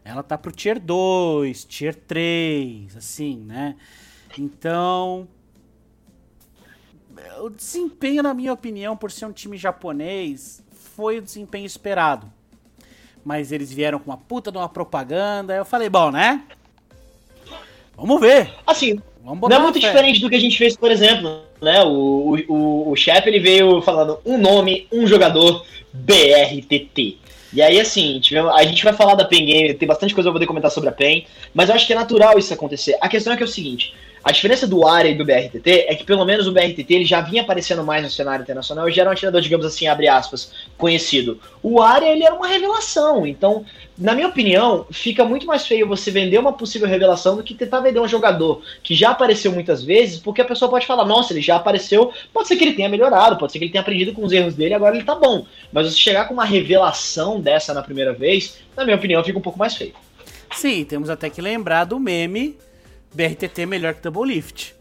[0.05, 3.77] Ela tá pro tier 2, tier 3, assim, né?
[4.39, 5.29] Então,
[7.41, 12.33] o desempenho, na minha opinião, por ser um time japonês, foi o desempenho esperado.
[13.25, 15.55] Mas eles vieram com uma puta de uma propaganda.
[15.55, 16.43] Eu falei, bom, né?
[17.97, 18.51] Vamos ver.
[18.67, 21.83] Assim, Vamos botar Não é muito diferente do que a gente fez, por exemplo, né?
[21.85, 27.19] O, o, o chefe ele veio falando um nome, um jogador, BRTT.
[27.53, 30.35] E aí, assim, tivemos, a gente vai falar da PEN Game, tem bastante coisa pra
[30.35, 32.97] poder comentar sobre a PEN, mas eu acho que é natural isso acontecer.
[33.01, 35.95] A questão é que é o seguinte: a diferença do ARA e do BRTT é
[35.95, 39.03] que pelo menos o BRTT ele já vinha aparecendo mais no cenário internacional e já
[39.03, 41.41] era um atirador, digamos assim, abre aspas, conhecido.
[41.63, 43.65] O ARA ele era uma revelação, então,
[43.97, 47.81] na minha opinião, fica muito mais feio você vender uma possível revelação do que tentar
[47.81, 51.41] vender um jogador que já apareceu muitas vezes, porque a pessoa pode falar, nossa, ele
[51.41, 54.23] já apareceu, pode ser que ele tenha melhorado, pode ser que ele tenha aprendido com
[54.23, 55.47] os erros dele, agora ele tá bom.
[55.73, 59.43] Mas você chegar com uma revelação dessa na primeira vez, na minha opinião, fica um
[59.43, 59.95] pouco mais feio.
[60.55, 62.57] Sim, temos até que lembrar do meme
[63.15, 64.75] BRTT é melhor que Double Lift.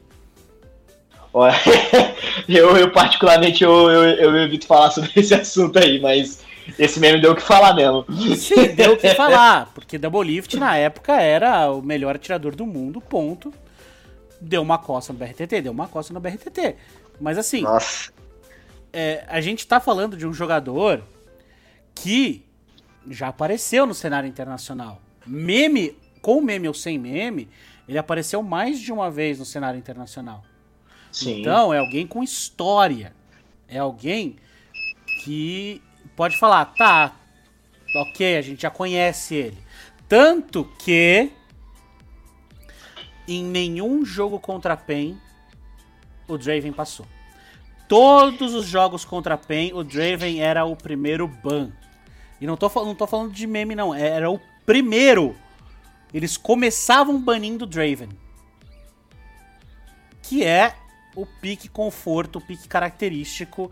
[1.34, 1.54] Olha,
[2.48, 6.44] eu, eu particularmente eu, eu, eu, evito falar sobre esse assunto aí, mas
[6.78, 8.06] esse meme deu o que falar mesmo.
[8.36, 12.66] Sim, deu o que falar, porque Double Lift na época era o melhor atirador do
[12.66, 13.54] mundo, ponto.
[14.42, 16.76] Deu uma coça no BRTT, deu uma coça no BRTT.
[17.20, 17.64] Mas assim,
[18.92, 21.04] é, a gente tá falando de um jogador
[21.94, 22.46] que
[23.10, 25.02] já apareceu no cenário internacional.
[25.26, 27.50] Meme, com meme ou sem meme,
[27.90, 30.44] ele apareceu mais de uma vez no cenário internacional.
[31.12, 31.42] Sim.
[31.42, 33.16] Então, é alguém com história.
[33.68, 34.36] É alguém
[35.24, 35.82] que
[36.16, 37.16] pode falar, tá,
[37.96, 39.58] ok, a gente já conhece ele.
[40.08, 41.32] Tanto que
[43.28, 45.18] em nenhum jogo contra a PEN
[46.28, 47.08] o Draven passou.
[47.88, 51.72] Todos os jogos contra a PEN, o Draven era o primeiro ban.
[52.40, 53.96] E não tô, não tô falando de meme, não.
[53.96, 55.36] Era o primeiro
[56.14, 58.10] eles começavam banindo Draven.
[60.22, 60.76] Que é
[61.16, 63.72] o pique conforto, o pique característico,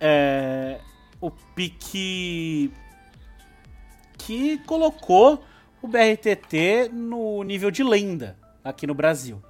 [0.00, 0.78] é,
[1.20, 2.70] o pique
[4.18, 5.44] que colocou
[5.80, 9.40] o BRTT no nível de lenda aqui no Brasil.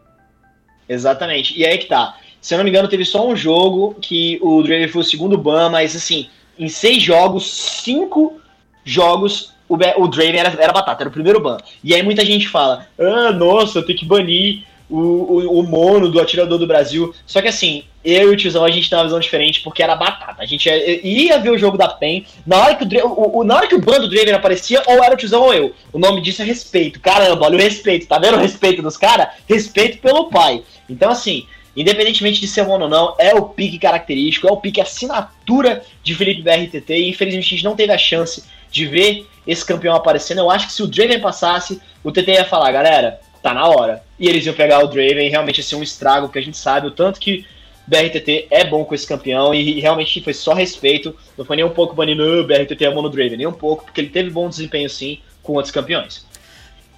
[0.88, 1.58] Exatamente.
[1.58, 2.18] E aí que tá.
[2.40, 5.36] Se eu não me engano, teve só um jogo que o Draven foi o segundo
[5.36, 7.50] ban, mas assim, em seis jogos,
[7.82, 8.40] cinco
[8.84, 11.59] jogos o, o Draven era, era batata, era o primeiro ban.
[11.83, 16.09] E aí muita gente fala, ah, nossa, eu tenho que banir o, o, o, mono
[16.09, 17.12] do atirador do Brasil.
[17.26, 19.96] Só que assim, eu e o tiozão a gente tem uma visão diferente porque era
[19.96, 20.42] batata.
[20.42, 23.57] A gente ia ver o jogo da PEN, na hora que o, o, o na
[23.57, 25.74] hora que o ban do Draven aparecia, ou era o tiozão ou eu.
[25.92, 27.00] O nome disso é respeito.
[27.00, 29.29] Caramba, olha o respeito, tá vendo o respeito dos caras?
[29.48, 30.62] Respeito pelo pai.
[30.88, 34.81] Então assim, independentemente de ser mono ou não, é o pique característico, é o pique
[34.81, 39.64] assinatura de Felipe BRTT e infelizmente a gente não teve a chance de ver esse
[39.64, 40.38] campeão aparecendo.
[40.38, 44.02] Eu acho que se o Draven passasse, o TT ia falar, galera, tá na hora.
[44.18, 46.88] E eles iam pegar o Draven, realmente ia ser um estrago, porque a gente sabe
[46.88, 47.46] o tanto que
[47.87, 51.14] BRTT é bom com esse campeão e realmente foi só respeito.
[51.38, 54.00] Não foi nem um pouco banindo o BRTT é mono Draven, nem um pouco, porque
[54.00, 56.26] ele teve bom desempenho sim com outros campeões.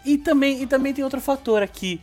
[0.05, 2.01] E também, e também tem outro fator aqui.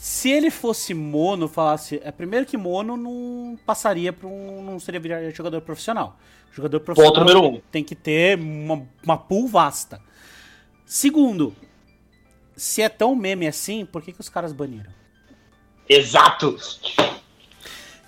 [0.00, 2.00] Se ele fosse mono, falasse.
[2.02, 4.62] É primeiro que mono não passaria para um.
[4.62, 6.16] não seria jogador profissional.
[6.52, 7.60] Jogador profissional Ponto número um.
[7.70, 10.00] tem que ter uma, uma pool vasta.
[10.86, 11.54] Segundo,
[12.56, 14.90] se é tão meme assim, por que, que os caras baniram?
[15.86, 16.56] Exato!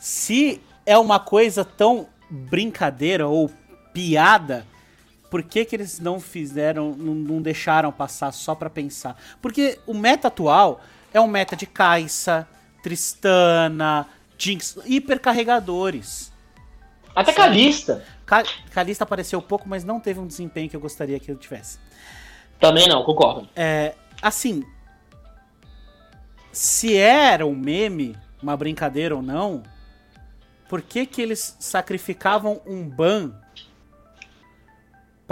[0.00, 3.50] Se é uma coisa tão brincadeira ou
[3.92, 4.66] piada,
[5.30, 9.14] por que, que eles não fizeram, não, não deixaram passar só para pensar?
[9.42, 10.80] Porque o meta atual
[11.12, 12.46] é um meta de Caixa,
[12.82, 14.06] Tristana,
[14.38, 16.32] Jinx, hipercarregadores.
[17.14, 18.04] Até Calista.
[18.70, 21.78] Calista apareceu pouco, mas não teve um desempenho que eu gostaria que ele tivesse.
[22.58, 23.48] Também não, concordo.
[23.54, 24.64] É, assim,
[26.50, 29.62] se era um meme, uma brincadeira ou não,
[30.68, 33.34] por que que eles sacrificavam um ban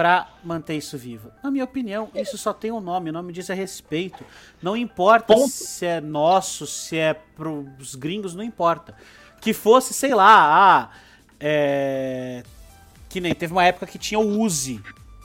[0.00, 1.30] para manter isso vivo?
[1.42, 4.24] Na minha opinião, isso só tem um nome, o nome disso é respeito.
[4.62, 5.50] Não importa Ponto.
[5.50, 8.94] se é nosso, se é pros gringos, não importa.
[9.42, 10.90] Que fosse, sei lá, ah,
[11.38, 12.42] é,
[13.10, 14.80] que nem teve uma época que tinha o Uzi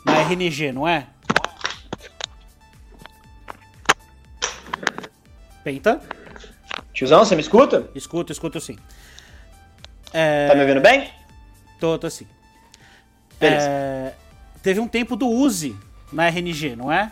[0.06, 1.08] na RNG, não é?
[5.64, 6.02] Penta?
[6.92, 7.90] Tiozão, você me escuta?
[7.96, 8.78] Escuto, escuto sim.
[10.12, 10.50] É...
[10.50, 11.10] Tá me ouvindo bem?
[11.80, 12.28] Tô, tô sim.
[13.40, 13.70] Beleza.
[13.70, 14.25] É...
[14.66, 15.76] Teve um tempo do Uzi
[16.12, 17.12] na RNG, não é?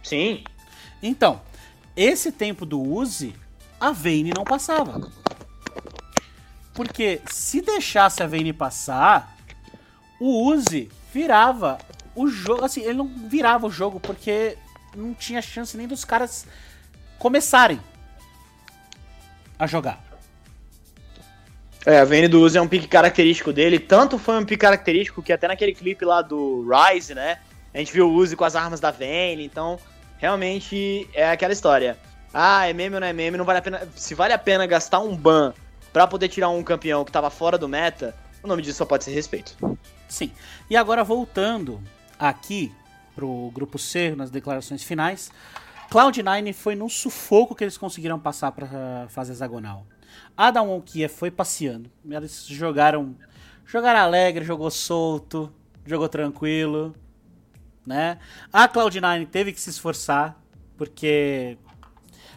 [0.00, 0.44] Sim.
[1.02, 1.40] Então,
[1.96, 3.34] esse tempo do Uzi,
[3.80, 5.10] a Vayne não passava.
[6.72, 9.36] Porque se deixasse a Vayne passar,
[10.20, 11.78] o Uzi virava
[12.14, 12.64] o jogo.
[12.64, 14.56] Assim, ele não virava o jogo porque
[14.94, 16.46] não tinha chance nem dos caras
[17.18, 17.80] começarem
[19.58, 20.03] a jogar.
[21.86, 23.78] É, a Vayne do Uzi é um pique característico dele.
[23.78, 27.38] Tanto foi um pique característico que até naquele clipe lá do Rise, né?
[27.74, 29.44] A gente viu o Uzi com as armas da Vayne.
[29.44, 29.78] Então,
[30.16, 31.98] realmente é aquela história.
[32.32, 33.88] Ah, é meme ou não é meme, não vale a pena.
[33.94, 35.52] Se vale a pena gastar um ban
[35.92, 39.04] para poder tirar um campeão que tava fora do meta, o nome disso só pode
[39.04, 39.54] ser respeito.
[40.08, 40.32] Sim.
[40.70, 41.80] E agora voltando
[42.18, 42.72] aqui
[43.14, 45.30] pro grupo C, nas declarações finais,
[45.90, 49.86] Cloud9 foi no sufoco que eles conseguiram passar para fase hexagonal.
[50.36, 51.90] Adam Wonkia foi passeando.
[52.08, 53.14] Eles jogaram
[53.66, 55.52] jogaram alegre, jogou solto,
[55.86, 56.94] jogou tranquilo,
[57.86, 58.18] né?
[58.52, 60.38] A Cloud9 teve que se esforçar
[60.76, 61.56] porque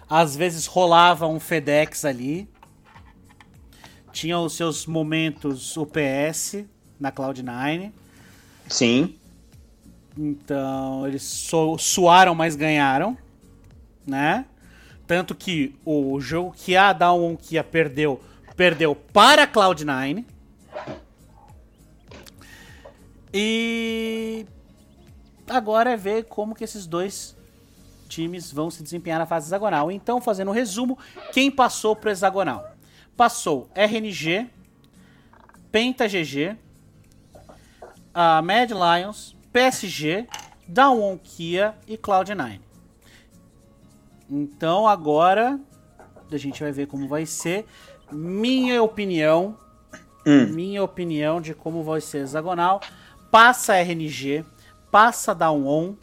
[0.10, 2.48] às vezes rolava um FedEx ali.
[4.12, 6.66] Tinha os seus momentos UPS
[7.00, 7.92] na Cloud9.
[8.68, 9.16] Sim.
[10.18, 13.16] Então, eles su suaram, mas ganharam,
[14.06, 14.46] né?
[15.08, 18.22] Tanto que o jogo que a Down Kia perdeu,
[18.58, 20.26] perdeu para a Cloud9.
[23.34, 24.46] E
[25.48, 27.38] agora é ver como que esses dois
[28.10, 29.89] times vão se desempenhar na fase hexagonal.
[29.89, 30.98] Então, fazendo um resumo,
[31.32, 32.76] quem passou para hexagonal?
[33.15, 34.50] Passou RNG,
[35.72, 36.58] Penta GG,
[38.13, 40.28] a Mad Lions, PSG,
[40.67, 42.67] Down Kia e Cloud9.
[44.30, 45.60] Então agora
[46.32, 47.66] a gente vai ver como vai ser.
[48.12, 49.58] Minha opinião,
[50.26, 50.48] hum.
[50.48, 52.82] minha opinião de como vai ser hexagonal.
[53.32, 54.46] Passa RNG,
[54.92, 55.98] passa Down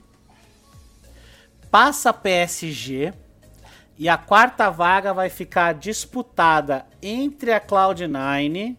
[1.74, 3.12] passa PSG
[3.98, 8.76] e a quarta vaga vai ficar disputada entre a Cloud9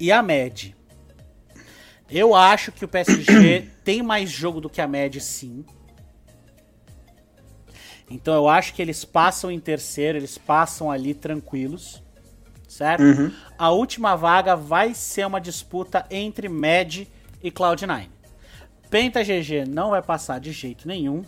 [0.00, 0.74] e a MED.
[2.08, 5.62] Eu acho que o PSG tem mais jogo do que a MED, sim.
[8.10, 12.02] Então eu acho que eles passam em terceiro, eles passam ali tranquilos,
[12.68, 13.02] certo?
[13.02, 13.32] Uhum.
[13.58, 17.08] A última vaga vai ser uma disputa entre MED
[17.42, 18.08] e Cloud9.
[18.90, 21.24] Penta GG não vai passar de jeito nenhum.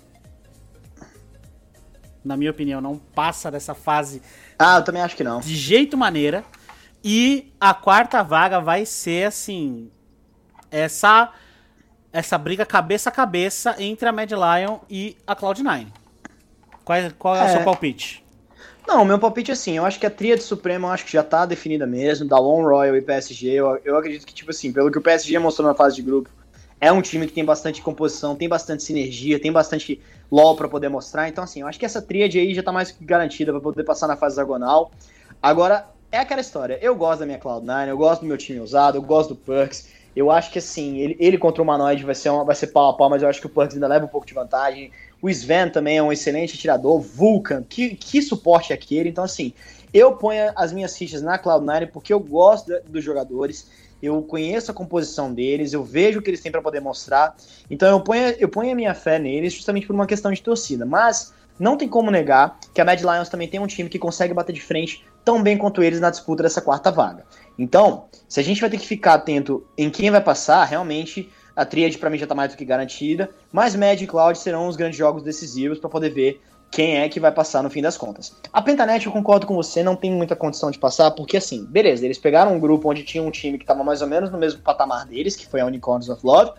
[2.25, 4.21] Na minha opinião, não passa dessa fase.
[4.59, 5.41] Ah, eu também acho que não.
[5.41, 6.45] De jeito maneira.
[7.03, 9.91] E a quarta vaga vai ser assim,
[10.71, 11.33] essa
[12.13, 15.87] essa briga cabeça a cabeça entre a Mad Lion e a Cloud9.
[16.87, 18.25] Qual, é, qual é, é o seu palpite?
[18.87, 21.23] Não, meu palpite é assim, eu acho que a tríade suprema eu acho que já
[21.25, 24.89] tá definida mesmo, da One Royal e PSG, eu, eu acredito que, tipo assim, pelo
[24.93, 26.31] que o PSG mostrou na fase de grupo,
[26.81, 30.89] é um time que tem bastante composição, tem bastante sinergia, tem bastante LoL para poder
[30.89, 33.61] mostrar, então assim, eu acho que essa tríade aí já tá mais que garantida para
[33.61, 34.93] poder passar na fase hexagonal.
[35.43, 36.79] Agora, é aquela história.
[36.81, 39.89] Eu gosto da minha Cloud9, eu gosto do meu time usado, eu gosto do Perks.
[40.15, 42.91] Eu acho que assim, ele, ele contra o Humanoid vai ser, uma, vai ser pau
[42.91, 44.91] a pau, mas eu acho que o Perks ainda leva um pouco de vantagem.
[45.21, 47.01] O Sven também é um excelente atirador.
[47.01, 49.09] Vulcan, que, que suporte é aquele?
[49.09, 49.53] Então, assim,
[49.93, 53.71] eu ponho as minhas fichas na Cloud9 porque eu gosto dos jogadores,
[54.03, 57.35] eu conheço a composição deles, eu vejo o que eles têm para poder mostrar.
[57.71, 60.85] Então eu ponho, eu ponho a minha fé neles justamente por uma questão de torcida.
[60.85, 64.35] Mas não tem como negar que a Mad Lions também tem um time que consegue
[64.35, 67.25] bater de frente tão bem quanto eles na disputa dessa quarta vaga.
[67.59, 71.65] Então, se a gente vai ter que ficar atento em quem vai passar, realmente a
[71.65, 74.77] tríade para mim já está mais do que garantida, mas Mad e Cloud serão os
[74.77, 78.37] grandes jogos decisivos para poder ver quem é que vai passar no fim das contas.
[78.53, 82.05] A Pentanet, eu concordo com você, não tem muita condição de passar, porque assim, beleza,
[82.05, 84.61] eles pegaram um grupo onde tinha um time que estava mais ou menos no mesmo
[84.61, 86.53] patamar deles, que foi a Unicorns of Love,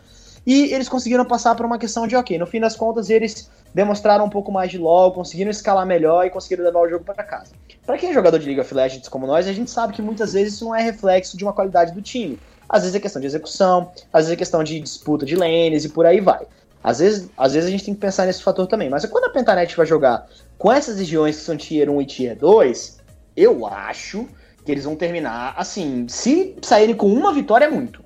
[0.45, 4.25] e eles conseguiram passar por uma questão de, ok, no fim das contas eles demonstraram
[4.25, 7.51] um pouco mais de LoL, conseguiram escalar melhor e conseguiram levar o jogo para casa.
[7.86, 10.33] Para quem é jogador de League of Legends como nós, a gente sabe que muitas
[10.33, 12.39] vezes isso não é reflexo de uma qualidade do time.
[12.69, 15.89] Às vezes é questão de execução, às vezes é questão de disputa de lanes e
[15.89, 16.45] por aí vai.
[16.84, 18.89] Às vezes, às vezes a gente tem que pensar nesse fator também.
[18.89, 20.27] Mas quando a Pentanet vai jogar
[20.58, 22.99] com essas regiões que são Tier 1 e Tier 2,
[23.36, 24.27] eu acho
[24.63, 26.08] que eles vão terminar assim.
[26.08, 28.03] Se saírem com uma vitória é muito.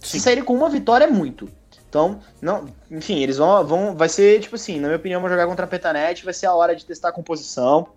[0.00, 0.18] Sim.
[0.18, 1.48] Se saírem com uma vitória é muito.
[1.88, 3.96] Então, não, enfim, eles vão, vão.
[3.96, 6.54] Vai ser, tipo assim, na minha opinião, vão jogar contra a Petanet, vai ser a
[6.54, 7.88] hora de testar a composição,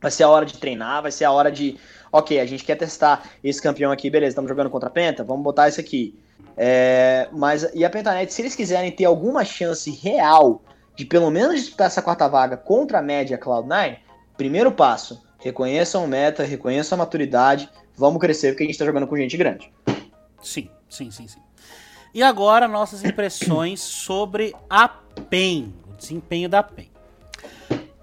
[0.00, 1.78] vai ser a hora de treinar, vai ser a hora de.
[2.12, 5.44] Ok, a gente quer testar esse campeão aqui, beleza, estamos jogando contra a Penta, vamos
[5.44, 6.18] botar esse aqui.
[6.56, 10.62] É, mas, e a Pentanet, se eles quiserem ter alguma chance real
[10.96, 13.98] de pelo menos disputar essa quarta vaga contra a média Cloud9,
[14.36, 19.06] primeiro passo, reconheçam o meta, reconheçam a maturidade, vamos crescer porque a gente está jogando
[19.06, 19.72] com gente grande.
[20.42, 21.40] Sim, sim, sim, sim.
[22.12, 26.90] E agora nossas impressões sobre a PEN, o desempenho da PEN.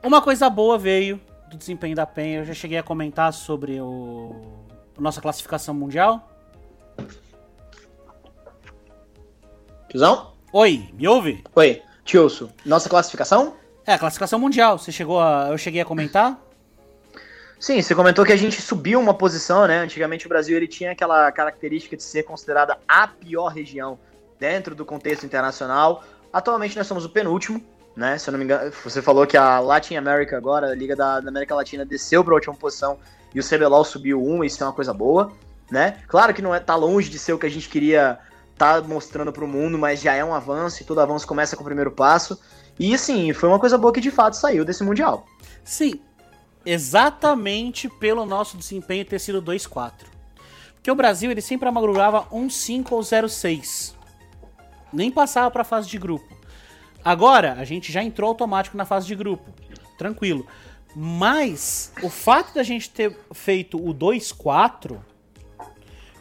[0.02, 1.20] Uma coisa boa veio
[1.50, 4.36] do desempenho da PEN, eu já cheguei a comentar sobre o
[4.98, 6.28] nossa classificação mundial.
[9.90, 10.34] Tiozão?
[10.52, 11.44] Oi, me ouve?
[11.56, 12.50] Oi, te ouço.
[12.66, 13.56] Nossa classificação?
[13.86, 14.78] É, a classificação mundial.
[14.78, 15.50] Você chegou a.
[15.50, 16.38] Eu cheguei a comentar?
[17.60, 19.80] Sim, você comentou que a gente subiu uma posição, né?
[19.80, 23.98] Antigamente o Brasil ele tinha aquela característica de ser considerada a pior região
[24.40, 26.04] dentro do contexto internacional.
[26.32, 27.64] Atualmente nós somos o penúltimo,
[27.98, 28.16] né?
[28.20, 31.20] Se eu não me engano, você falou que a Latin America agora, a Liga da,
[31.20, 33.00] da América Latina, desceu para a última posição
[33.34, 35.34] e o CBLOL subiu um, isso é uma coisa boa,
[35.72, 35.98] né?
[36.08, 38.20] Claro que não é tá longe de ser o que a gente queria
[38.56, 41.64] tá mostrando para o mundo, mas já é um avanço e todo avanço começa com
[41.64, 42.40] o primeiro passo.
[42.80, 45.26] E assim, foi uma coisa boa que de fato saiu desse mundial.
[45.64, 46.00] Sim,
[46.64, 49.92] exatamente pelo nosso desempenho ter sido 2-4.
[50.76, 53.96] Porque o Brasil ele sempre amargurava 1-5 ou 0-6.
[54.94, 56.37] Nem passava para a fase de grupo.
[57.04, 59.54] Agora, a gente já entrou automático na fase de grupo.
[59.98, 60.46] Tranquilo.
[60.96, 65.00] Mas o fato da gente ter feito o 2-4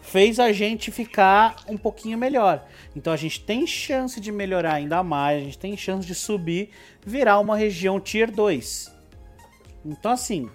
[0.03, 2.65] fez a gente ficar um pouquinho melhor.
[2.95, 6.71] Então a gente tem chance de melhorar ainda mais, a gente tem chance de subir,
[7.05, 8.95] virar uma região Tier 2.
[9.85, 10.49] Então assim,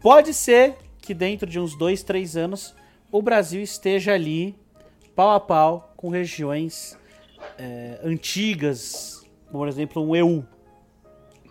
[0.00, 2.74] pode ser que dentro de uns 2, 3 anos
[3.10, 4.54] o Brasil esteja ali
[5.14, 6.96] pau a pau com regiões
[7.58, 10.44] é, antigas, por exemplo, um EU.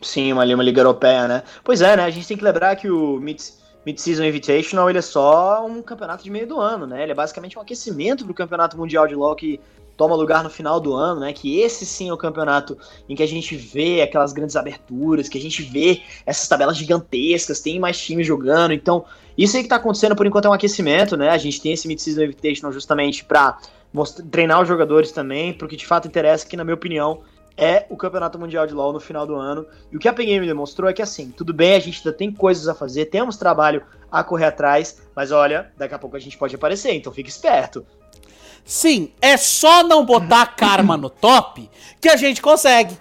[0.02, 1.44] Sim, uma, uma liga europeia, né?
[1.64, 2.04] Pois é, né?
[2.04, 6.30] A gente tem que lembrar que o Mid-Season Invitational ele é só um campeonato de
[6.30, 7.04] meio do ano, né?
[7.04, 9.60] Ele é basicamente um aquecimento para o campeonato mundial de LoL que
[9.98, 11.34] toma lugar no final do ano, né?
[11.34, 12.78] Que esse sim é o campeonato
[13.08, 17.62] em que a gente vê aquelas grandes aberturas, que a gente vê essas tabelas gigantescas,
[17.62, 18.74] tem mais times jogando.
[18.74, 19.06] Então,
[19.38, 21.30] isso aí que está acontecendo por enquanto é um aquecimento, né?
[21.30, 23.58] A gente tem esse Mid-Season Invitational justamente para
[24.04, 27.22] treinar os jogadores também, porque de fato interessa que, na minha opinião,
[27.58, 29.66] é o Campeonato Mundial de LoL no final do ano.
[29.92, 32.32] E o que a PGame demonstrou é que, assim, tudo bem, a gente ainda tem
[32.32, 36.38] coisas a fazer, temos trabalho a correr atrás, mas olha, daqui a pouco a gente
[36.38, 37.86] pode aparecer, então fique esperto.
[38.64, 41.70] Sim, é só não botar karma no top
[42.02, 42.98] que a gente consegue.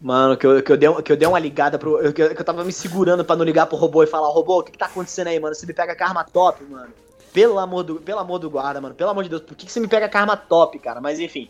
[0.00, 2.00] Mano, que eu, que eu, dei, que eu dei uma ligada pro.
[2.00, 4.28] Eu, que, eu, que eu tava me segurando para não ligar pro robô e falar,
[4.28, 5.54] robô, o que, que tá acontecendo aí, mano?
[5.54, 6.92] Você me pega karma top, mano.
[7.32, 8.94] Pelo amor do, pelo amor do guarda, mano.
[8.94, 11.00] Pelo amor de Deus, por que, que você me pega karma top, cara?
[11.00, 11.48] Mas enfim.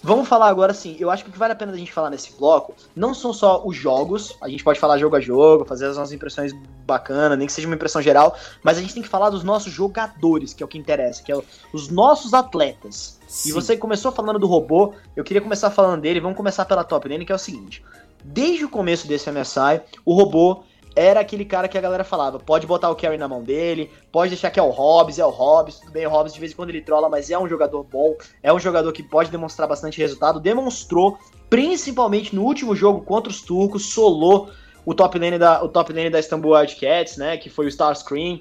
[0.00, 2.08] Vamos falar agora assim, eu acho que o que vale a pena a gente falar
[2.08, 5.86] nesse bloco não são só os jogos, a gente pode falar jogo a jogo, fazer
[5.86, 6.52] as nossas impressões
[6.86, 9.72] bacanas, nem que seja uma impressão geral, mas a gente tem que falar dos nossos
[9.72, 11.42] jogadores, que é o que interessa, que é
[11.72, 13.18] os nossos atletas.
[13.26, 13.48] Sim.
[13.48, 17.08] E você começou falando do robô, eu queria começar falando dele, vamos começar pela top
[17.08, 17.84] lane, que é o seguinte.
[18.22, 20.62] Desde o começo desse MSI, o robô
[20.94, 24.30] era aquele cara que a galera falava, pode botar o carry na mão dele, pode
[24.30, 26.56] deixar que é o Hobbs, é o Hobbs, tudo bem, o Hobbs de vez em
[26.56, 29.98] quando ele trola, mas é um jogador bom, é um jogador que pode demonstrar bastante
[29.98, 31.18] resultado, demonstrou,
[31.48, 34.50] principalmente no último jogo contra os turcos, solou
[34.88, 38.40] o top lane da, o top lane da Istanbul Wildcats, né, que foi o Starscream,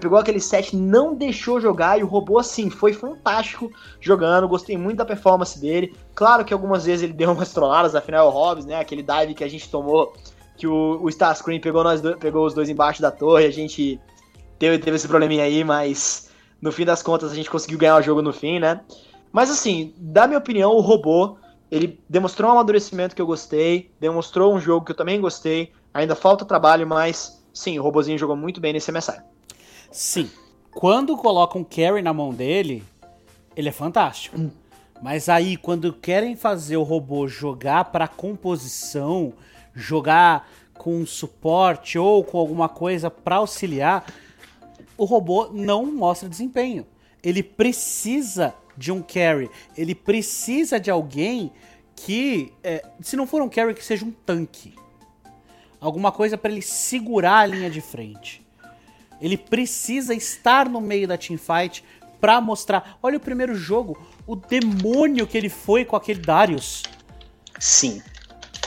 [0.00, 3.70] pegou aquele set, não deixou jogar e o robô, assim, foi fantástico
[4.00, 8.26] jogando, gostei muito da performance dele, claro que algumas vezes ele deu umas trolladas, afinal
[8.26, 10.14] é o Hobbs, né, aquele dive que a gente tomou
[10.56, 14.00] que o, o Starscream pegou, nós pegou os dois embaixo da torre, a gente
[14.58, 16.30] teve, teve esse probleminha aí, mas
[16.60, 18.80] no fim das contas a gente conseguiu ganhar o jogo no fim, né?
[19.32, 21.36] Mas assim, da minha opinião, o robô,
[21.70, 26.14] ele demonstrou um amadurecimento que eu gostei, demonstrou um jogo que eu também gostei, ainda
[26.14, 29.20] falta trabalho, mas sim, o robôzinho jogou muito bem nesse MSI.
[29.90, 30.30] Sim,
[30.70, 32.84] quando colocam um carry na mão dele,
[33.56, 34.38] ele é fantástico.
[34.38, 34.50] Hum.
[35.02, 39.32] Mas aí, quando querem fazer o robô jogar para composição,
[39.74, 44.04] jogar com suporte ou com alguma coisa para auxiliar,
[44.96, 46.86] o robô não mostra desempenho.
[47.22, 51.52] Ele precisa de um carry, ele precisa de alguém
[51.96, 54.74] que, é, se não for um carry, que seja um tanque.
[55.80, 58.44] Alguma coisa para ele segurar a linha de frente.
[59.20, 61.84] Ele precisa estar no meio da teamfight
[62.20, 62.98] para mostrar.
[63.02, 66.82] Olha o primeiro jogo, o demônio que ele foi com aquele Darius.
[67.58, 68.02] Sim.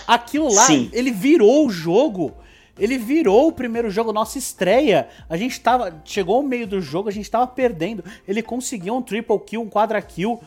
[0.08, 0.90] Aquilo lá, Sim.
[0.94, 2.34] ele virou o jogo.
[2.80, 5.10] Ele virou o primeiro jogo, nossa estreia.
[5.30, 6.02] A gente tava.
[6.06, 8.04] Chegou ao meio do jogo, a gente tava perdendo.
[8.26, 10.40] Ele conseguiu um triple kill, um quadra kill.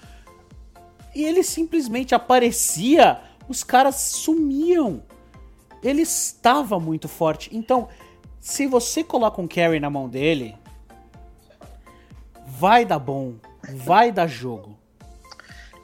[1.14, 5.02] E ele simplesmente aparecia, os caras sumiam.
[5.82, 7.50] Ele estava muito forte.
[7.52, 7.88] Então,
[8.38, 10.56] se você coloca um carry na mão dele,
[12.46, 13.34] vai dar bom,
[13.74, 14.79] vai dar jogo.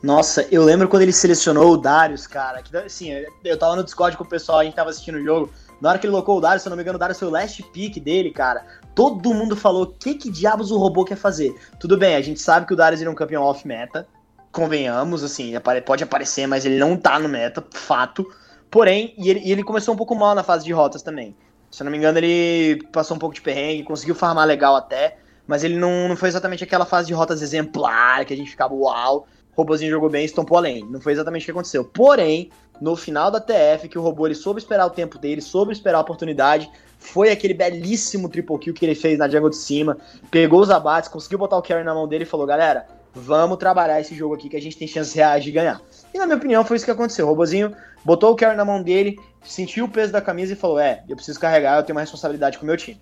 [0.06, 2.62] Nossa, eu lembro quando ele selecionou o Darius, cara.
[2.62, 3.10] Que, assim,
[3.44, 5.50] eu tava no Discord com o pessoal, a gente tava assistindo o jogo.
[5.80, 7.26] Na hora que ele colocou o Darius, se eu não me engano, o Darius foi
[7.26, 8.64] o last pick dele, cara.
[8.94, 11.60] Todo mundo falou: o que, que diabos o robô quer fazer?
[11.80, 14.06] Tudo bem, a gente sabe que o Darius é um campeão off-meta.
[14.52, 15.52] Convenhamos, assim,
[15.84, 18.24] pode aparecer, mas ele não tá no meta, fato.
[18.70, 21.34] Porém, e ele, e ele começou um pouco mal na fase de rotas também.
[21.68, 25.18] Se eu não me engano, ele passou um pouco de perrengue, conseguiu farmar legal até,
[25.48, 28.72] mas ele não, não foi exatamente aquela fase de rotas exemplar que a gente ficava
[28.72, 29.26] uau
[29.56, 30.84] robozinho jogou bem e estompou além.
[30.90, 31.84] Não foi exatamente o que aconteceu.
[31.84, 32.50] Porém,
[32.80, 35.98] no final da TF, que o robô ele soube esperar o tempo dele, soube esperar
[35.98, 39.96] a oportunidade, foi aquele belíssimo triple kill que ele fez na jungle de cima,
[40.30, 44.00] pegou os abates, conseguiu botar o carry na mão dele e falou, galera, vamos trabalhar
[44.00, 45.80] esse jogo aqui que a gente tem chances reais de ganhar.
[46.12, 47.24] E na minha opinião foi isso que aconteceu.
[47.24, 50.78] O Robozinho botou o carry na mão dele, sentiu o peso da camisa e falou:
[50.78, 53.00] É, eu preciso carregar, eu tenho uma responsabilidade com o meu time.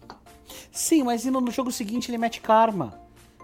[0.70, 2.94] Sim, mas no jogo seguinte ele mete karma.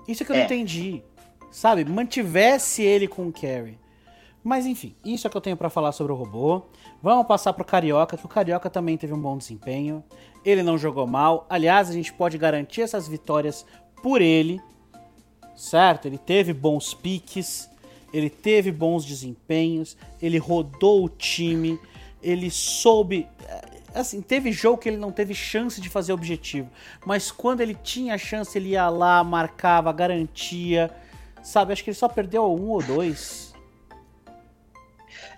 [0.07, 0.39] Isso é que eu é.
[0.39, 1.03] não entendi.
[1.51, 1.85] Sabe?
[1.85, 3.79] Mantivesse ele com o carry.
[4.43, 6.63] Mas enfim, isso é que eu tenho para falar sobre o robô.
[7.03, 10.03] Vamos passar pro Carioca, que o Carioca também teve um bom desempenho.
[10.45, 11.47] Ele não jogou mal.
[11.51, 13.67] Aliás, a gente pode garantir essas vitórias
[14.03, 14.61] por ele.
[15.55, 16.07] Certo?
[16.07, 17.69] Ele teve bons piques,
[18.15, 21.79] ele teve bons desempenhos, ele rodou o time,
[22.23, 23.29] ele soube.
[23.47, 23.63] Eh,
[23.95, 26.71] assim, teve jogo que ele não teve chance de fazer objetivo,
[27.05, 30.91] mas quando ele tinha chance, ele ia lá, marcava, garantia.
[31.43, 31.73] Sabe?
[31.73, 33.51] Acho que ele só perdeu um ou dois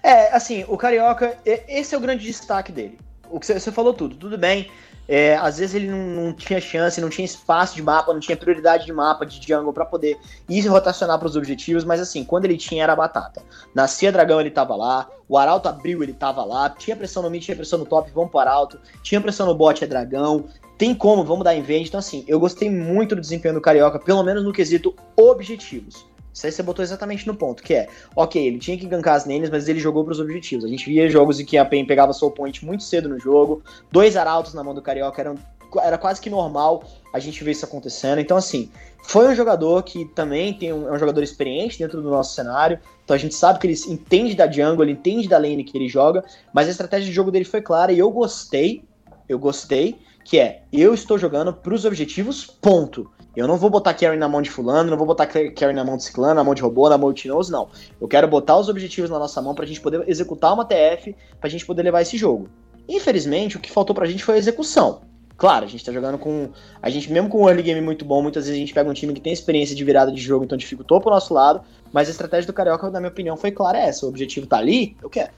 [0.03, 2.98] é, assim, o Carioca, esse é o grande destaque dele.
[3.30, 4.68] O que você falou tudo, tudo bem.
[5.09, 8.36] É, às vezes ele não, não, tinha chance, não tinha espaço de mapa, não tinha
[8.36, 10.16] prioridade de mapa, de jungle para poder
[10.48, 13.42] ir rotacionar para os objetivos, mas assim, quando ele tinha era batata.
[13.74, 17.42] Nascia dragão, ele tava lá, o arauto abriu, ele tava lá, tinha pressão no mid,
[17.42, 20.44] tinha pressão no top, vamos pro arauto, tinha pressão no bot, é dragão,
[20.83, 21.85] tem como, vamos dar invade.
[21.85, 26.05] Então assim, eu gostei muito do desempenho do Carioca, pelo menos no quesito objetivos.
[26.35, 29.24] Isso aí você botou exatamente no ponto, que é, ok, ele tinha que gankar as
[29.24, 30.64] nenes, mas ele jogou para os objetivos.
[30.64, 33.62] A gente via jogos em que a PEN pegava soul point muito cedo no jogo,
[33.93, 35.37] dois arautos na mão do Carioca, eram,
[35.80, 36.83] era quase que normal
[37.14, 38.18] a gente ver isso acontecendo.
[38.18, 38.68] Então, assim,
[39.05, 42.80] foi um jogador que também tem um, é um jogador experiente dentro do nosso cenário,
[43.05, 45.89] então a gente sabe que ele entende da jungle, ele entende da lane que ele
[45.89, 48.83] joga, mas a estratégia de jogo dele foi clara e eu gostei,
[49.29, 53.11] eu gostei, que é, eu estou jogando para os objetivos, ponto.
[53.35, 55.97] Eu não vou botar carry na mão de fulano, não vou botar carry na mão
[55.97, 57.68] de ciclano, na mão de robô, na mão de Tinoz, não.
[58.01, 61.49] Eu quero botar os objetivos na nossa mão pra gente poder executar uma TF, pra
[61.49, 62.49] gente poder levar esse jogo.
[62.89, 65.01] Infelizmente, o que faltou pra gente foi a execução.
[65.37, 66.51] Claro, a gente tá jogando com.
[66.81, 68.93] A gente, mesmo com um early game muito bom, muitas vezes a gente pega um
[68.93, 71.62] time que tem experiência de virada de jogo, então dificultou pro nosso lado.
[71.91, 74.07] Mas a estratégia do Carioca, na minha opinião, foi clara é essa.
[74.07, 75.33] O objetivo tá ali, eu quero.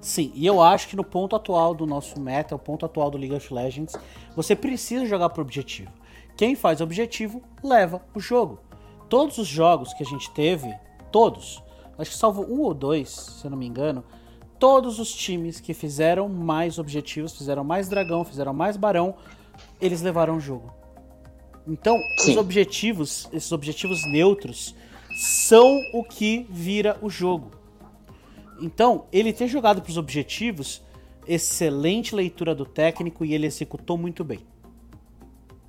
[0.00, 3.18] Sim, e eu acho que no ponto atual do nosso meta, o ponto atual do
[3.18, 3.94] League of Legends,
[4.34, 5.90] você precisa jogar pro objetivo.
[6.36, 8.60] Quem faz objetivo leva o jogo.
[9.08, 10.72] Todos os jogos que a gente teve,
[11.10, 11.62] todos,
[11.98, 14.04] acho que salvo um ou dois, se eu não me engano,
[14.58, 19.14] todos os times que fizeram mais objetivos, fizeram mais dragão, fizeram mais barão,
[19.80, 20.72] eles levaram o jogo.
[21.66, 22.32] Então, Sim.
[22.32, 24.74] os objetivos, esses objetivos neutros,
[25.16, 27.50] são o que vira o jogo.
[28.60, 30.82] Então, ele ter jogado para os objetivos,
[31.26, 34.40] excelente leitura do técnico e ele executou muito bem.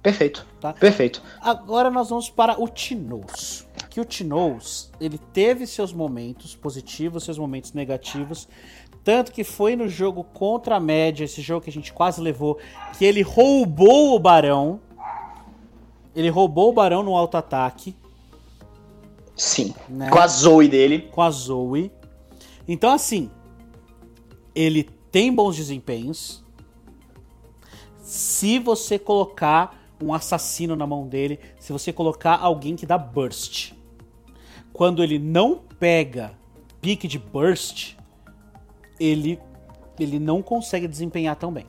[0.01, 0.47] Perfeito.
[0.61, 0.73] Tá?
[0.73, 1.21] Perfeito.
[1.41, 3.67] Agora nós vamos para o Tinous.
[3.89, 8.47] Que o Tinous, ele teve seus momentos positivos, seus momentos negativos.
[9.03, 12.57] Tanto que foi no jogo contra a média, esse jogo que a gente quase levou,
[12.97, 14.79] que ele roubou o Barão.
[16.15, 17.95] Ele roubou o Barão no auto-ataque.
[19.35, 19.73] Sim.
[19.89, 20.09] Né?
[20.09, 21.09] Com a Zoe dele.
[21.11, 21.91] Com a Zoe.
[22.67, 23.31] Então, assim,
[24.53, 26.43] ele tem bons desempenhos.
[28.01, 33.73] Se você colocar um assassino na mão dele se você colocar alguém que dá burst.
[34.71, 36.33] Quando ele não pega
[36.79, 37.95] pique de burst,
[38.99, 39.39] ele,
[39.99, 41.65] ele não consegue desempenhar tão bem.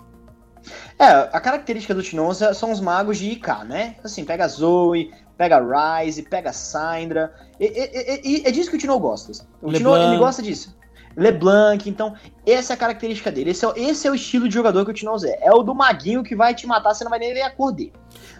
[0.98, 3.96] É, a característica do Tinoza são os magos de IK, né?
[4.04, 7.32] Assim, pega Zoe, pega Ryze, pega Syndra.
[7.58, 9.32] E, e, e, é disso que o Tino gosta.
[9.62, 10.76] O Tino, ele gosta disso.
[11.18, 11.90] LeBlanc.
[11.90, 12.14] Então,
[12.46, 13.50] essa é a característica dele.
[13.50, 15.38] Esse é, esse é o estilo de jogador que o Tinoz é.
[15.42, 17.72] É o do maguinho que vai te matar, você não vai nem ver a cor
[17.72, 17.92] dele.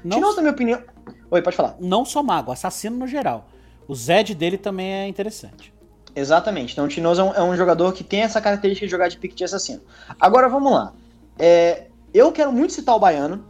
[0.05, 0.83] Não, Tinoz, na minha opinião...
[1.31, 1.77] Oi, pode falar.
[1.79, 3.49] Não só mago, assassino no geral.
[3.87, 5.75] O Zed dele também é interessante.
[6.15, 6.73] Exatamente.
[6.73, 9.19] Então o Tinoz é um, é um, jogador que tem essa característica de jogar de
[9.19, 9.81] pique de assassino.
[10.19, 10.93] Agora vamos lá.
[11.39, 13.45] É, eu quero muito citar o Baiano.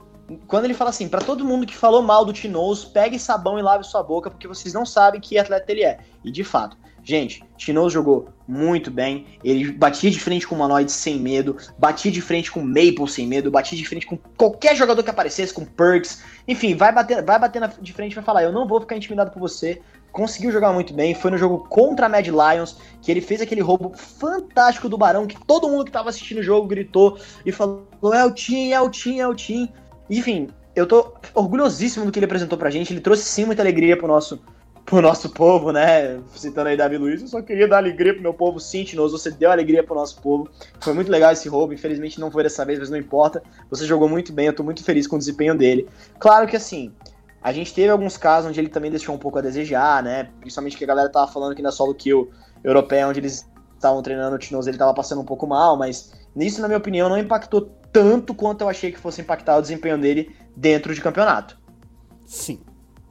[0.47, 3.63] Quando ele fala assim, para todo mundo que falou mal do Tinoz, pegue sabão e
[3.63, 5.99] lave sua boca, porque vocês não sabem que atleta ele é.
[6.23, 6.77] E de fato,
[7.09, 9.25] Gente, Tinoz jogou muito bem.
[9.43, 13.09] Ele batia de frente com o Manoid sem medo, batia de frente com o Maple
[13.09, 16.23] sem medo, batia de frente com qualquer jogador que aparecesse, com Perks.
[16.47, 19.31] Enfim, vai bater, vai bater de frente e vai falar: Eu não vou ficar intimidado
[19.31, 19.81] por você.
[20.13, 21.15] Conseguiu jogar muito bem.
[21.15, 25.27] Foi no jogo contra a Mad Lions que ele fez aquele roubo fantástico do Barão
[25.27, 28.81] que todo mundo que tava assistindo o jogo gritou e falou: É o Tim, é
[28.83, 29.73] o Tim, é o Tim.
[30.11, 32.93] Enfim, eu tô orgulhosíssimo do que ele apresentou pra gente.
[32.93, 34.43] Ele trouxe sim muita alegria pro nosso
[34.89, 36.19] pro nosso povo, né?
[36.35, 39.31] Citando aí Davi Luiz, eu só queria dar alegria pro meu povo, sim, Tinoso, você
[39.31, 40.49] deu alegria pro nosso povo.
[40.81, 43.43] Foi muito legal esse roubo, infelizmente não foi dessa vez, mas não importa.
[43.69, 45.87] Você jogou muito bem, eu tô muito feliz com o desempenho dele.
[46.19, 46.91] Claro que assim,
[47.43, 50.31] a gente teve alguns casos onde ele também deixou um pouco a desejar, né?
[50.41, 52.31] Principalmente que a galera tava falando que na solo kill
[52.65, 56.63] europeia, onde eles estavam treinando o Tinoso, ele tava passando um pouco mal, mas nisso,
[56.63, 60.35] na minha opinião, não impactou tanto quanto eu achei que fosse impactar o desempenho dele
[60.57, 61.59] dentro de campeonato.
[62.27, 62.61] Sim,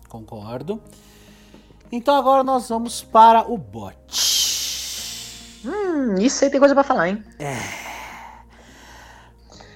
[0.09, 0.81] concordo.
[1.91, 3.95] Então agora nós vamos para o bot.
[5.65, 7.23] Hum, isso aí tem coisa para falar, hein?
[7.39, 7.57] É.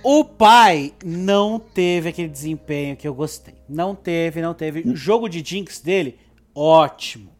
[0.03, 3.55] O pai não teve aquele desempenho que eu gostei.
[3.69, 4.81] Não teve, não teve.
[4.81, 6.19] O jogo de Jinx dele,
[6.55, 7.31] ótimo.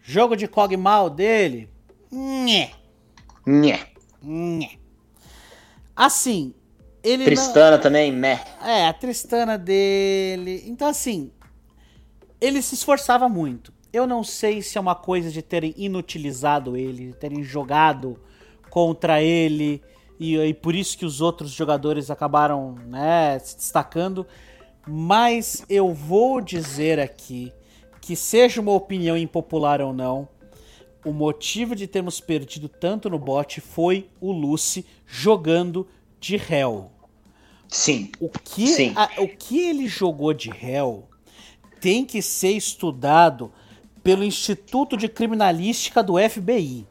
[0.00, 1.68] Jogo de Kog'Maw dele,
[2.10, 2.70] nhé.
[3.46, 3.86] Nhé.
[4.22, 4.70] Nhé.
[5.94, 6.54] Assim,
[7.02, 7.82] ele Tristana não...
[7.82, 8.40] também, meh.
[8.64, 10.64] É, a Tristana dele.
[10.66, 11.30] Então, assim,
[12.40, 13.72] ele se esforçava muito.
[13.92, 18.18] Eu não sei se é uma coisa de terem inutilizado ele, de terem jogado
[18.70, 19.82] contra ele
[20.18, 24.26] e, e por isso que os outros jogadores acabaram né, se destacando.
[24.86, 27.52] Mas eu vou dizer aqui
[28.00, 30.28] que, seja uma opinião impopular ou não,
[31.04, 35.88] o motivo de termos perdido tanto no bot foi o Lucy jogando
[36.18, 36.90] de Hell.
[37.68, 38.10] Sim.
[38.20, 38.92] O que, Sim.
[38.96, 41.08] A, o que ele jogou de Hell
[41.80, 43.52] tem que ser estudado
[44.02, 46.86] pelo Instituto de Criminalística do FBI.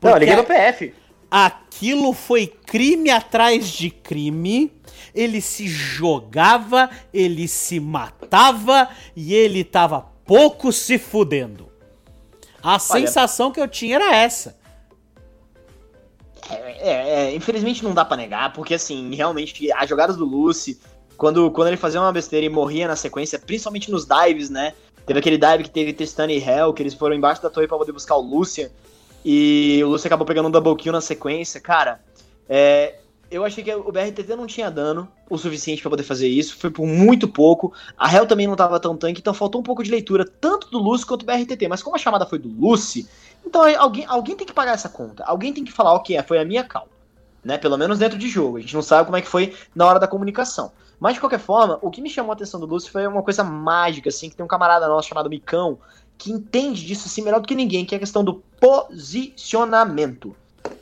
[0.00, 1.02] Não, liguei no PF
[1.32, 4.70] aquilo foi crime atrás de crime.
[5.14, 11.72] Ele se jogava, ele se matava e ele tava pouco se fudendo.
[12.62, 14.60] A Olha, sensação que eu tinha era essa.
[16.50, 20.78] É, é, é, infelizmente não dá para negar, porque assim, realmente, as jogadas do Lucy,
[21.16, 24.74] quando, quando ele fazia uma besteira e morria na sequência, principalmente nos dives, né?
[25.06, 27.78] Teve aquele dive que teve Tristana e Hell, que eles foram embaixo da torre para
[27.78, 28.70] poder buscar o Lucian.
[29.24, 31.60] E o Lúcio acabou pegando um double kill na sequência.
[31.60, 32.00] Cara,
[32.48, 32.96] é,
[33.30, 36.56] eu achei que o BRTT não tinha dano o suficiente para poder fazer isso.
[36.56, 37.72] Foi por muito pouco.
[37.96, 40.78] A Hell também não tava tão tanque, então faltou um pouco de leitura, tanto do
[40.78, 41.66] Lúcio quanto do BRTT.
[41.68, 43.08] Mas como a chamada foi do Lucy,
[43.44, 45.24] então alguém, alguém tem que pagar essa conta.
[45.24, 46.88] Alguém tem que falar, ok, foi a minha cal.
[47.42, 47.56] Né?
[47.58, 48.58] Pelo menos dentro de jogo.
[48.58, 50.70] A gente não sabe como é que foi na hora da comunicação.
[51.02, 53.42] Mas de qualquer forma, o que me chamou a atenção do Lúcio foi uma coisa
[53.42, 55.76] mágica, assim, que tem um camarada nosso chamado Micão,
[56.16, 60.32] que entende disso assim melhor do que ninguém, que é a questão do posicionamento.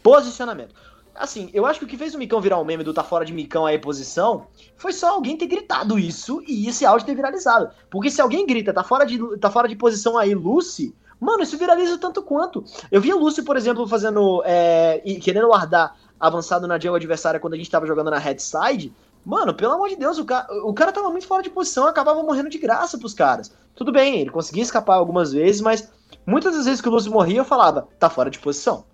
[0.02, 0.74] Posicionamento.
[1.14, 3.24] Assim, eu acho que o que fez o Micão virar um meme do tá fora
[3.24, 4.46] de Micão aí posição
[4.76, 7.70] foi só alguém ter gritado isso e esse áudio ter viralizado.
[7.88, 11.56] Porque se alguém grita, tá fora de, tá fora de posição aí, Lucy, mano, isso
[11.56, 12.62] viraliza tanto quanto.
[12.92, 14.42] Eu vi o Lucy, por exemplo, fazendo.
[14.44, 18.92] É, querendo guardar avançado na jungle adversária quando a gente tava jogando na headside.
[19.24, 22.22] Mano, pelo amor de Deus, o cara, o cara tava muito fora de posição, acabava
[22.22, 23.52] morrendo de graça pros caras.
[23.74, 25.90] Tudo bem, ele conseguia escapar algumas vezes, mas
[26.26, 28.84] muitas das vezes que o Lúcio morria, eu falava, tá fora de posição.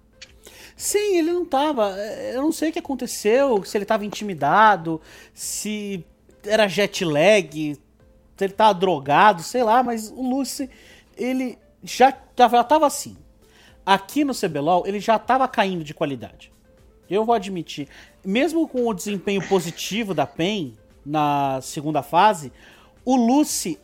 [0.76, 1.90] Sim, ele não tava.
[2.32, 5.00] Eu não sei o que aconteceu, se ele tava intimidado,
[5.32, 6.04] se
[6.44, 7.74] era jet lag,
[8.36, 10.68] se ele tava drogado, sei lá, mas o Lucy,
[11.16, 13.16] ele já tava, já tava assim.
[13.84, 16.52] Aqui no CBLOL, ele já tava caindo de qualidade.
[17.08, 17.88] Eu vou admitir.
[18.26, 22.52] Mesmo com o desempenho positivo da PEN na segunda fase,
[23.04, 23.78] o Lucy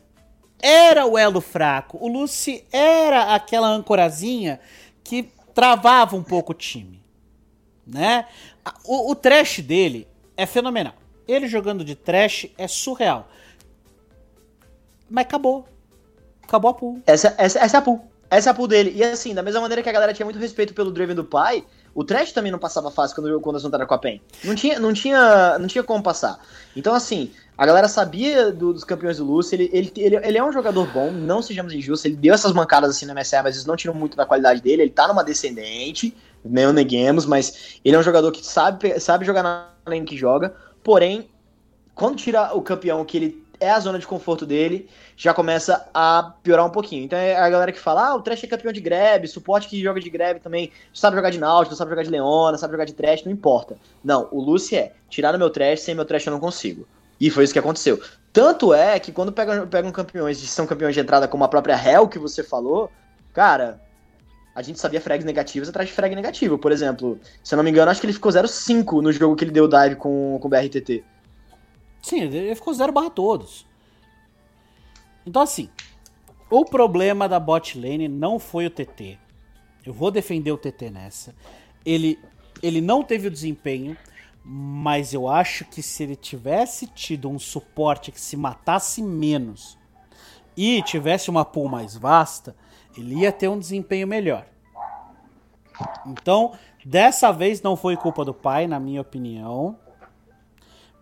[0.61, 1.97] era o elo fraco.
[2.01, 4.59] O Lucy era aquela ancorazinha
[5.01, 7.01] que travava um pouco o time.
[7.87, 8.27] Né?
[8.83, 10.95] O, o trash dele é fenomenal.
[11.25, 13.29] Ele jogando de trash é surreal.
[15.09, 15.65] Mas acabou.
[16.43, 17.01] Acabou a pool.
[17.07, 18.05] Essa, essa, essa é a pool.
[18.29, 18.91] Essa é a pool dele.
[18.93, 21.63] E assim, da mesma maneira que a galera tinha muito respeito pelo Draven do pai,
[21.95, 24.21] o Trash também não passava fácil quando, quando as era com a PEN.
[24.43, 26.39] Não tinha, não, tinha, não tinha como passar.
[26.75, 30.43] Então, assim, a galera sabia do, dos campeões do Lúcio, ele, ele, ele, ele, é
[30.43, 33.65] um jogador bom, não sejamos injustos, ele deu essas mancadas assim no MSR, mas eles
[33.65, 37.99] não tiram muito da qualidade dele, ele tá numa descendente, não neguemos, mas ele é
[37.99, 41.29] um jogador que sabe, sabe jogar na lane que joga, porém,
[41.93, 46.33] quando tira o campeão que ele é a zona de conforto dele, já começa a
[46.43, 47.03] piorar um pouquinho.
[47.03, 49.81] Então é a galera que fala, ah, o Trash é campeão de grab, suporte que
[49.81, 52.93] joga de grab também, sabe jogar de Nautilus, sabe jogar de Leona, sabe jogar de
[52.93, 53.77] Trash, não importa.
[54.03, 56.85] Não, o Lucy é, tirar no meu Trash, sem meu Trash eu não consigo.
[57.19, 58.01] E foi isso que aconteceu.
[58.33, 62.07] Tanto é que quando pegam, pegam campeões, são campeões de entrada como a própria Hell
[62.07, 62.91] que você falou,
[63.31, 63.79] cara,
[64.55, 66.57] a gente sabia frags negativos atrás de frag negativo.
[66.57, 69.43] Por exemplo, se eu não me engano, acho que ele ficou 0-5 no jogo que
[69.43, 71.03] ele deu dive com, com o BRTT.
[72.03, 73.65] Sim, ele ficou 0 barra todos.
[75.25, 75.69] Então assim,
[76.49, 79.17] o problema da bot lane não foi o TT.
[79.85, 81.33] Eu vou defender o TT nessa.
[81.85, 82.19] Ele,
[82.61, 83.97] ele não teve o desempenho,
[84.43, 89.77] mas eu acho que se ele tivesse tido um suporte que se matasse menos
[90.55, 92.55] e tivesse uma pool mais vasta,
[92.97, 94.45] ele ia ter um desempenho melhor.
[96.05, 96.53] Então,
[96.85, 99.77] dessa vez não foi culpa do pai, na minha opinião.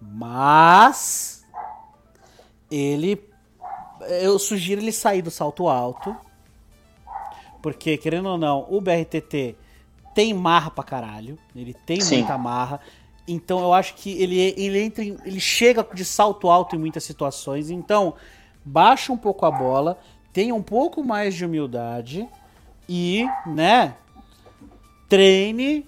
[0.01, 1.45] Mas
[2.69, 3.29] ele
[4.09, 6.15] eu sugiro ele sair do salto alto.
[7.61, 9.55] Porque, querendo ou não, o BRTT
[10.15, 11.37] tem marra pra caralho.
[11.55, 12.17] Ele tem Sim.
[12.17, 12.79] muita marra.
[13.27, 17.03] Então eu acho que ele, ele entra em, ele chega de salto alto em muitas
[17.03, 17.69] situações.
[17.69, 18.15] Então,
[18.65, 19.99] baixa um pouco a bola,
[20.33, 22.27] tenha um pouco mais de humildade
[22.89, 23.95] e, né,
[25.07, 25.85] treine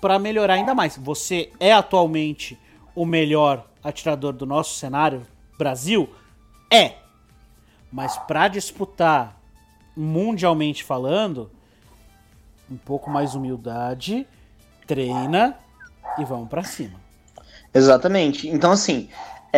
[0.00, 0.96] para melhorar ainda mais.
[0.96, 2.58] Você é atualmente
[2.96, 5.22] o melhor atirador do nosso cenário,
[5.56, 6.12] Brasil?
[6.72, 6.94] É.
[7.92, 9.38] Mas para disputar
[9.96, 11.50] mundialmente falando,
[12.70, 14.26] um pouco mais humildade,
[14.86, 15.56] treina
[16.18, 16.98] e vamos para cima.
[17.72, 18.48] Exatamente.
[18.48, 19.08] Então, assim,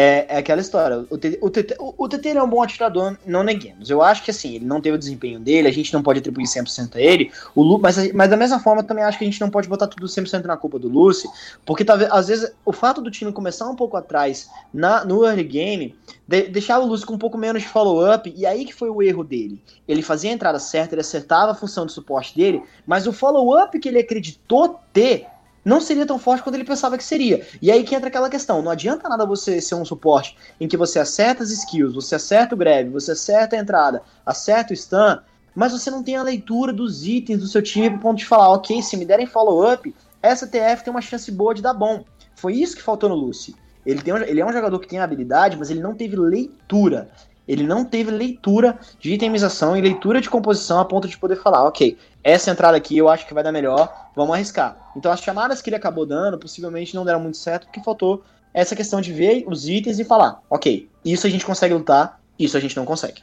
[0.01, 1.05] é, é aquela história.
[1.11, 3.91] O TT, o, o TT é um bom atirador, não neguemos.
[3.91, 6.45] Eu acho que assim, ele não teve o desempenho dele, a gente não pode atribuir
[6.45, 7.33] 100% a ele.
[7.53, 9.89] O Lu, mas, mas da mesma forma, também acho que a gente não pode botar
[9.89, 11.29] tudo 100% na culpa do Lucy,
[11.67, 15.43] porque talvez, às vezes, o fato do time começar um pouco atrás na, no early
[15.43, 15.97] game
[16.29, 19.03] de, deixava o Lucy com um pouco menos de follow-up, e aí que foi o
[19.03, 19.61] erro dele.
[19.89, 23.77] Ele fazia a entrada certa, ele acertava a função de suporte dele, mas o follow-up
[23.81, 25.27] que ele acreditou ter
[25.65, 27.47] não seria tão forte quanto ele pensava que seria.
[27.61, 30.77] E aí que entra aquela questão: não adianta nada você ser um suporte em que
[30.77, 35.19] você acerta as skills, você acerta o grab, você acerta a entrada, acerta o stun,
[35.55, 38.51] mas você não tem a leitura dos itens do seu time para ponto de falar,
[38.51, 42.05] ok, se me derem follow-up, essa TF tem uma chance boa de dar bom.
[42.35, 43.55] Foi isso que faltou no Lucy.
[43.85, 47.11] Ele, tem, ele é um jogador que tem habilidade, mas ele não teve leitura.
[47.49, 51.65] Ele não teve leitura de itemização e leitura de composição a ponto de poder falar,
[51.65, 54.77] ok, essa entrada aqui eu acho que vai dar melhor, vamos arriscar.
[54.97, 58.75] Então as chamadas que ele acabou dando possivelmente não deram muito certo porque faltou essa
[58.75, 62.61] questão de ver os itens e falar, ok, isso a gente consegue lutar, isso a
[62.61, 63.23] gente não consegue.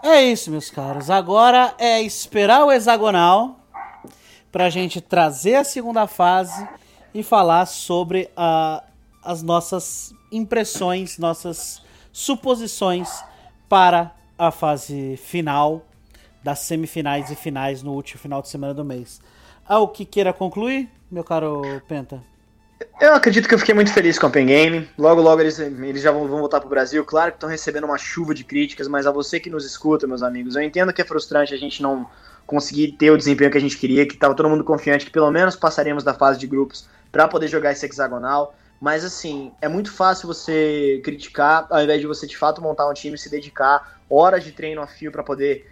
[0.00, 1.10] É isso, meus caros.
[1.10, 3.58] Agora é esperar o hexagonal
[4.52, 6.68] pra gente trazer a segunda fase
[7.12, 8.80] e falar sobre uh,
[9.24, 13.24] as nossas impressões, nossas suposições
[13.68, 15.84] para a fase final
[16.42, 19.20] das semifinais e finais no último final de semana do mês.
[19.66, 22.22] Algo que queira concluir, meu caro Penta?
[23.00, 24.88] Eu acredito que eu fiquei muito feliz com o Open Game.
[24.96, 27.04] Logo, logo eles, eles já vão, vão voltar pro Brasil.
[27.04, 30.22] Claro que estão recebendo uma chuva de críticas, mas a você que nos escuta, meus
[30.22, 32.08] amigos, eu entendo que é frustrante a gente não
[32.46, 35.30] conseguir ter o desempenho que a gente queria, que estava todo mundo confiante que pelo
[35.30, 38.54] menos passaríamos da fase de grupos para poder jogar esse hexagonal.
[38.80, 42.94] Mas assim, é muito fácil você criticar ao invés de você de fato montar um
[42.94, 45.68] time e se dedicar horas de treino a fio para poder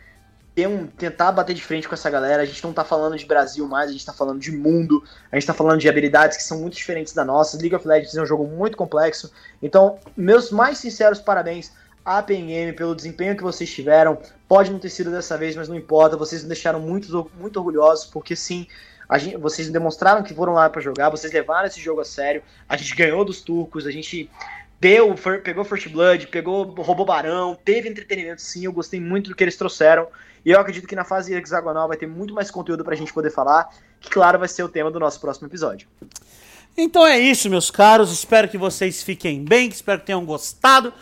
[0.57, 2.43] ter um, tentar bater de frente com essa galera.
[2.43, 5.37] A gente não tá falando de Brasil mais, a gente tá falando de mundo, a
[5.37, 7.59] gente tá falando de habilidades que são muito diferentes da nossa.
[7.59, 9.31] League of Legends é um jogo muito complexo.
[9.63, 14.17] Então, meus mais sinceros parabéns à Game pelo desempenho que vocês tiveram.
[14.49, 16.17] Pode não ter sido dessa vez, mas não importa.
[16.17, 18.67] Vocês me deixaram muito, muito orgulhosos, porque sim,
[19.19, 22.43] Gente, vocês demonstraram que foram lá para jogar, vocês levaram esse jogo a sério.
[22.69, 24.29] A gente ganhou dos turcos, a gente
[24.81, 28.65] deu, pegou First Blood, pegou roubou Barão, teve entretenimento sim.
[28.65, 30.09] Eu gostei muito do que eles trouxeram.
[30.45, 33.31] E eu acredito que na fase hexagonal vai ter muito mais conteúdo pra gente poder
[33.31, 33.69] falar,
[34.01, 35.89] que claro vai ser o tema do nosso próximo episódio.
[36.77, 38.13] Então é isso, meus caros.
[38.13, 40.93] Espero que vocês fiquem bem, espero que tenham gostado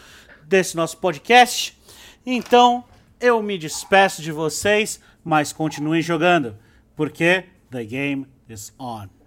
[0.44, 1.78] desse nosso podcast.
[2.24, 2.84] Então,
[3.20, 6.56] eu me despeço de vocês, mas continuem jogando,
[6.96, 9.23] porque The game is on.